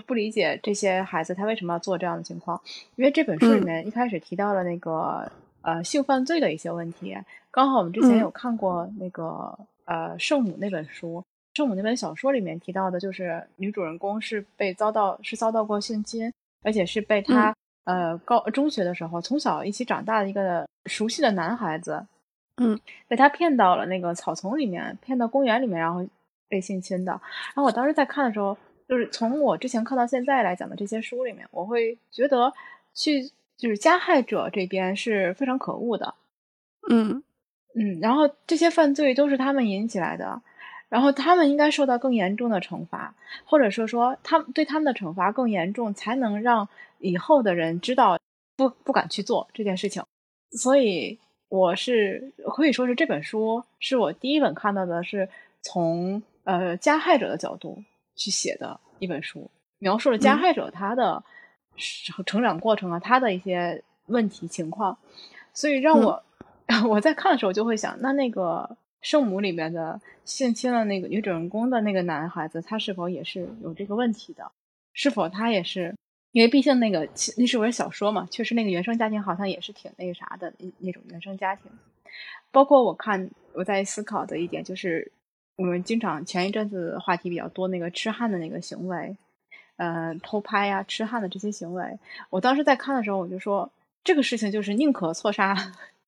[0.07, 2.61] 不理解这些孩子他为什么要做这样的情况。
[2.97, 5.33] 因为这本书里面一开始提到了那个
[5.63, 7.17] 呃性犯罪的一些问题，
[7.51, 16.33] 刚好我们之前有看过那个呃圣母那本书，圣母那本小说里面提到的就是女主人公是被遭到是遭到过性侵。
[16.63, 22.05] 而且是被她呃高中学的时候从小一起长大的一个熟悉的男孩子，
[22.59, 26.07] 嗯，被他骗到了那个草丛里面，骗到公园里面，然后
[26.51, 27.13] 被性侵的。
[27.13, 28.55] 然后我当时在看的时候，
[28.87, 32.53] 就是从我之前看到现在来讲的这些书里面，我会觉得
[32.93, 33.31] 去
[33.61, 36.15] 就是加害者这边是非常可恶的，
[36.89, 37.23] 嗯
[37.75, 40.43] 嗯，然后这些犯罪都是他们引起来的。
[40.89, 48.19] 然后他们应该受到更严重的惩罚，或者说说他们对他们的惩罚更严重，才能让以后的人知道
[48.57, 50.03] 不不敢去做这件事情。
[50.51, 51.17] 所以
[51.49, 55.29] 我是可以说是这本书是我第一本看到的是
[55.63, 57.85] 从呃加害者的角度
[58.17, 59.49] 去写的一本书，
[59.79, 61.23] 描述了加害者他的
[61.77, 64.99] 成长过程啊，他的一些问题情况。
[65.53, 66.23] 所以让我
[66.89, 68.77] 我在看的时候就会想，那那个。
[69.03, 74.53] 圣母里面的性侵了那个女主人公的那个男孩子，他是否也是有这个问题的？
[74.93, 75.97] 是否他也是？
[76.33, 77.09] 因为毕竟那个
[77.39, 81.73] 那是本小说嘛，确实那个原生家庭好像也是挺那个啥的那那种原生家庭。
[82.51, 85.11] 包括我看我在思考的一点就是，
[85.57, 89.17] 我们经常前一阵子话题比较多那个痴汉的那个行为，
[89.81, 93.71] 呃，偷拍呀、痴汉的这些行为，我当时在看的时候，我就说
[94.05, 95.57] 这个事情就是宁可错杀。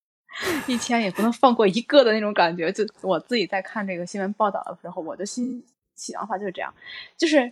[0.69, 5.65] 一千也不能放过一个的那种感觉，就我自己在看这个新闻报道的时候，我的心
[5.97, 6.75] 想法就是这样，
[7.17, 7.51] 就是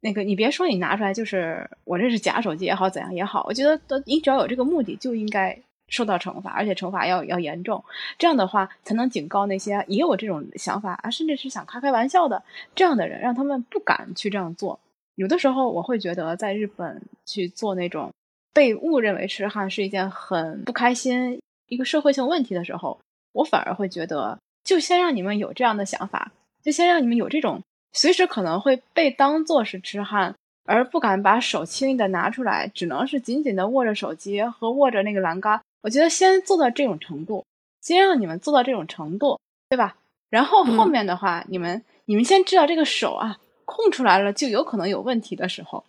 [0.00, 7.84] 那个你别说你拿出来，就是我这是假手机也好，怎样也好，我觉得都你只要有这个目的，就应该受到惩罚，而且惩罚要要严重，
[8.18, 12.42] 这样的话才能警告那些也有这种想法啊，甚至是想开开玩笑的
[12.76, 14.78] 这样的人，让他们不敢去这样做。
[15.20, 18.10] 有的时候我会觉得，在日本去做那种
[18.54, 21.38] 被误认为痴汉是一件很不开心。
[21.68, 22.98] 一个社会性问题的时候，
[23.32, 27.62] 我反而会觉得，就先让你们有这样的想法，就先让你们有这种
[27.92, 35.60] 随时可能会被当做是痴汉，而不敢把手轻易的拿出来，只能是紧紧的握着手机和握着那个栏杆。
[35.82, 37.44] 我觉得先做到这种程度，
[37.82, 39.98] 先让你们做到这种程度，对吧？
[40.30, 43.36] 然后后面的话，你们你们先知道这个手啊
[43.70, 45.84] 空出来了就有可能有问题的时候，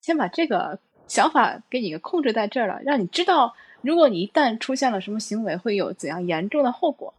[0.00, 3.54] 先把这个想法给你控制在这儿了，让你知道。
[3.84, 7.12] 如果你一旦出现了什么行为，会有怎样严重的后果，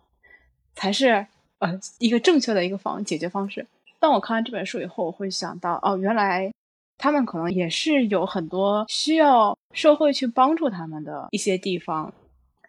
[0.76, 1.28] 才是
[1.60, 3.68] 呃一个正确的一个方解决方式。
[4.00, 6.54] 当我看完这本书以后，我会想到，哦，原来
[6.98, 12.14] 他们可能也是有很多需要社会去帮助他们的一些地方。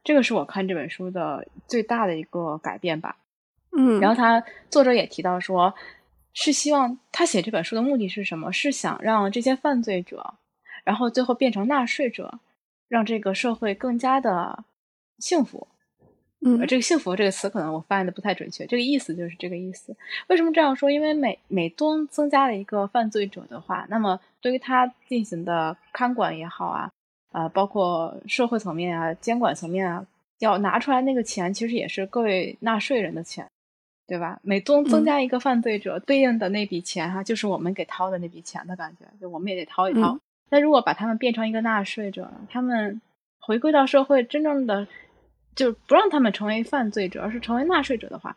[0.03, 3.16] 这个是我看这本书的最大的一个改变吧。
[3.78, 5.72] 嗯，然后他作者也提到说，
[6.35, 8.53] 是希望他写这本书的目的是什么？
[8.53, 10.35] 是想让这些犯罪者，
[10.85, 12.41] 然后最后变成纳税者。
[12.87, 14.62] 让这个社会更加的
[15.18, 15.66] 幸福，
[16.43, 19.97] 嗯，这个“幸福”这个词可能我翻译的不太准确，这个意思就是这个意思。
[20.28, 20.91] 为什么这样说？
[20.91, 26.93] 因为每每多增加了一个犯罪者的话，那么对于他进行的看管也好啊，
[27.32, 30.07] 啊，包括社会层面啊、监管层面啊，
[30.39, 33.51] 要拿出来那个钱，其实也是各位纳税人的钱，
[34.07, 34.38] 对吧？
[34.42, 40.18] 每增增加一个犯罪者，对应的那笔钱哈，就是我们给掏的那笔钱的感觉，就我们也得掏一掏。
[40.50, 43.00] 那如果把他们变成一个纳税者，他们
[43.40, 44.86] 回归到社会，真正的
[45.55, 48.36] 就不让他们成为犯罪者，而是成为纳税者的话，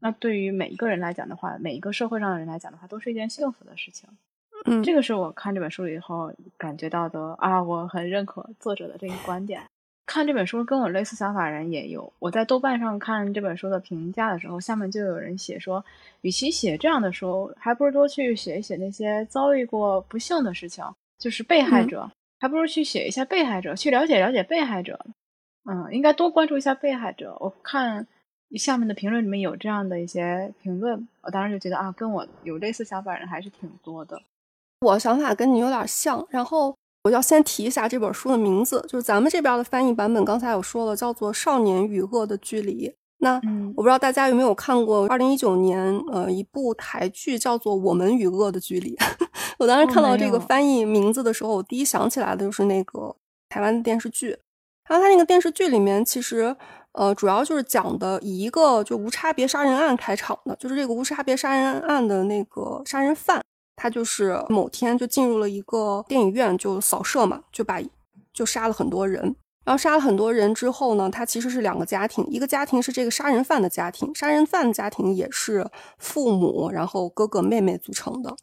[0.00, 4.08] 那对于每一个人来讲的话，每一个社会上的人来讲的话，都是一件幸福的事情。
[4.66, 9.62] 嗯，这个是我看这本书以后感觉到的啊，我很认可作者的这个观点。
[10.06, 15.84] 看这本书跟我类似想法人也有，我在豆瓣上看这本书的评价的时候，下面就有人写说，
[16.22, 20.84] 与其写这样的书，还不如多去写一写那些遭遇过不幸的事情。
[21.18, 25.00] 就是被害者，还不如去写一下被害者，去了解了解被害者。
[25.64, 27.34] 嗯，应该多关注一下被害者。
[27.40, 28.06] 我看
[28.56, 34.20] 下面的评论里面有这样的一些评论，我当时就觉得啊，跟我有类似想法人还是挺多的。
[34.80, 36.76] 我想法跟你有点像，然后
[37.06, 42.88] 我要先提一下这本书的名字，就是咱们这边的翻译版本，刚才有说了，叫做《少年与恶的距离》。
[43.18, 43.40] 那
[43.76, 48.96] 我不知道大家有没有看过二零一九年呃一部台剧叫做《我们与恶的距离》。
[49.60, 53.14] 我当时看到这个翻译名字的时候，我第一想起来的就是那个
[53.48, 54.36] 台湾的电视剧。
[54.88, 56.56] 然后它那个电视剧里面，其实
[56.92, 63.40] 呃主要就是讲的以一个就无差别杀人案开场的，就是这个无差别杀人案的那个杀人犯，
[63.76, 67.80] 他就是某天就进入了一个电影院就扫射嘛，就把
[68.32, 69.36] 就杀了很多人。
[69.64, 75.68] 然后杀了很多人之后呢，他其实是两个家庭，一个家庭是这个杀人犯的家庭，杀人犯的家庭也是
[75.98, 78.34] 父母，然后哥哥妹妹组成的。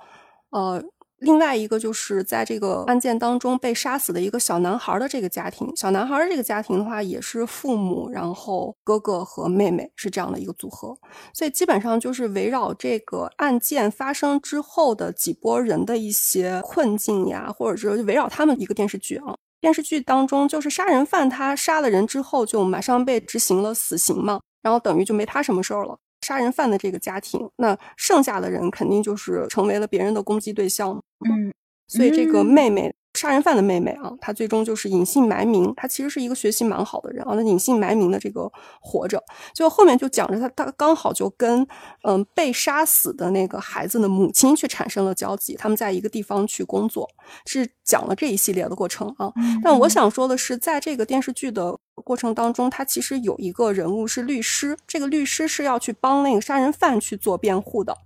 [0.49, 0.83] 呃，
[1.23, 10.95] 另外一个就是在这个案件当中被杀死的一个小男孩的这个家庭，小男孩的这个家庭的话也是父母，然后哥哥和妹妹是这样的一个组合。
[11.33, 19.33] 所以基本上就是围绕这个案件发生之后的几波人的一些困境呀，或者是围绕他们一个电视剧啊。
[19.61, 25.97] 电视剧当中，就是杀人犯他杀了人之后，就马上被执行了死刑嘛，然后等于就没他什么事儿了。
[26.23, 30.99] 杀人犯的这个家庭，那剩下的人肯定就是成为了别人的攻击对象。
[31.29, 31.53] 嗯，
[31.87, 32.95] 所以这个妹妹。
[33.15, 35.71] 杀人犯的妹妹啊，她最终就是隐姓埋名。
[35.77, 38.51] 她其实是一个学习蛮好的人啊，那隐姓埋名的这个
[38.81, 41.61] 活着，就后面就讲着她，她刚好就跟
[42.07, 47.07] 嗯被杀死的那个孩子的母亲去产生了交集，他们在一个地方去工作，
[47.45, 49.31] 是讲了这一系列的过程啊。
[49.63, 57.97] 但我想说的是，在这个电视剧的过程当中，他其实有一个人物是律师，这个律师是要去帮那个杀人犯去做辩护的，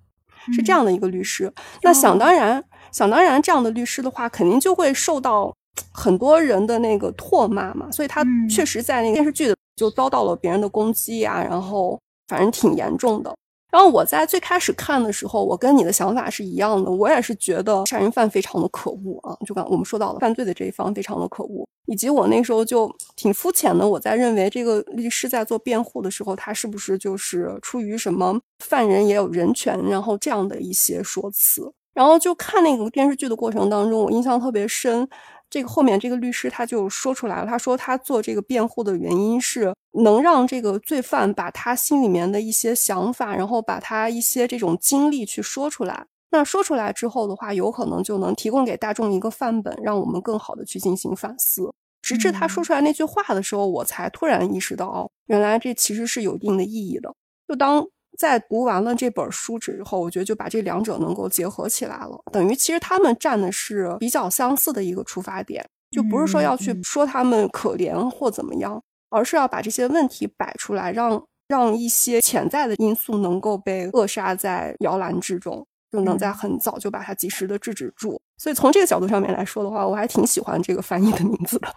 [0.54, 1.54] 是这样的一个律师。
[1.82, 2.64] 那想当然。
[2.90, 5.54] 想当然，这样的律师的话，肯定就会受到
[5.92, 7.92] 很多人的那个唾骂嘛。
[7.92, 13.36] 所以他确实在那个电视剧的就遭到了别人的攻击呀，然后反正挺严重的。
[13.70, 19.38] 然后我在最开始看的时候，我跟你的想法是一样的，我也是觉得杀人犯非常的可恶啊。
[19.46, 31.72] 就刚我们说到了犯罪的这一方非常的可恶，以及我那时候就挺肤浅的，我在认为这个律师在做辩护的时候，他是不是就是出于什么犯人也有人权，然后这样的一些说辞。
[31.94, 35.08] 然后就看那个电视剧的过程当中，我印象特别深。
[35.50, 39.74] 这个后面这个律师他就说出来了，他说他做这个辩护的原因是
[40.04, 46.06] 能让这个罪犯把他心里面的一些想法，然后把他一些这种经历去说出来。
[46.30, 51.74] 那说出来之后的话，有可能就能提供给大众一个范本，让我们更好的去进行反思。
[52.02, 57.14] 直至他说出来那句话的时候，我才突然意识到，哦，原来这其实是有一定的意义的。
[57.48, 57.88] 就当。
[58.18, 78.20] 在读完了这本书之后，我觉得就把这两者能够结合起来了，等于其实他们站的是比较相似的一个出发点，就不是说要去说他们可怜或怎么样，而是要把这些问题摆出来，让让一些潜在的因素能够被扼杀在摇篮之中，就能在很早就把它及时的制止住。
[78.38, 81.68] 所以从这个角度上面来说的话，我还挺喜欢这个翻译的名字的。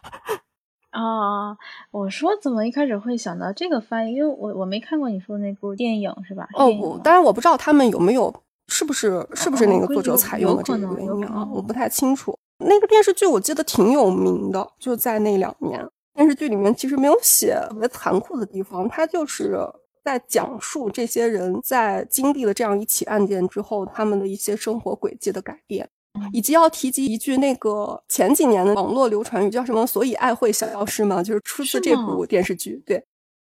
[0.90, 1.56] 啊，
[1.90, 4.14] 我说怎么一开始会想到这个翻译？
[4.14, 6.48] 因为我我没看过你说那部电影，是吧？
[6.54, 8.34] 哦我，当然我不知道他们有没有，
[8.68, 11.48] 是不是是不是那个作者采用的这个原因啊？
[11.52, 12.36] 我不太清楚。
[12.58, 15.86] 那个电视剧我记得挺有名的，就在那两年。
[16.14, 19.56] 电视剧里面其实没有写特别残酷的地方，它就是
[20.04, 25.88] 在讲述这些人在经历了这样一起案件之后，他们的一些生活轨迹的改变。
[26.32, 29.86] 以及要提及一句那个前几年的网络流传语，叫什么？
[29.86, 31.22] 所以爱会小药师吗？
[31.22, 32.82] 就是出自这部电视剧。
[32.84, 33.02] 对，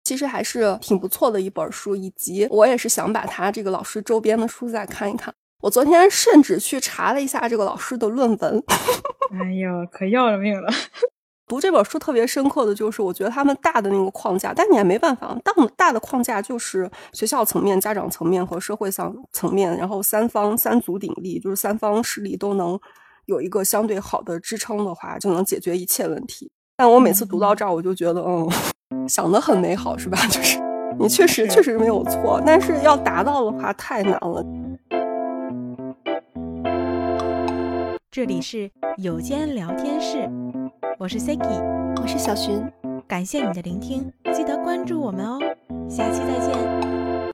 [0.03, 1.95] 其实还是挺不错的一本书。
[1.95, 5.33] 以及我也是想把他这个老师周边的书再看一看。
[5.61, 8.63] 我昨天甚至去查了一下这个老师的论文。
[9.33, 10.71] 哎呦，可要了命了！
[11.47, 22.79] 读这本书特别深刻的就是，我觉得他们大的那个框架，但你也没办法，大大的框架就是学校层面、家长层面和社会上层面，然后三方三足鼎立，就是三方势力都能
[23.27, 26.49] 有一个相对好的支撑的话，就能解决一切问题。
[26.77, 28.49] 但我每次读到这儿，我就觉得，嗯，
[29.07, 30.17] 想的很美好，是吧？
[30.25, 30.57] 就是
[30.99, 34.43] 你确实确实没有错，但是要达到的话太难了。
[38.09, 40.27] 这里是有间聊天室。
[40.97, 41.61] 我是 Siki，
[42.01, 42.63] 我是小寻，
[43.07, 45.39] 感谢你的聆听，记得关注我们哦，
[45.89, 47.04] 下期再见。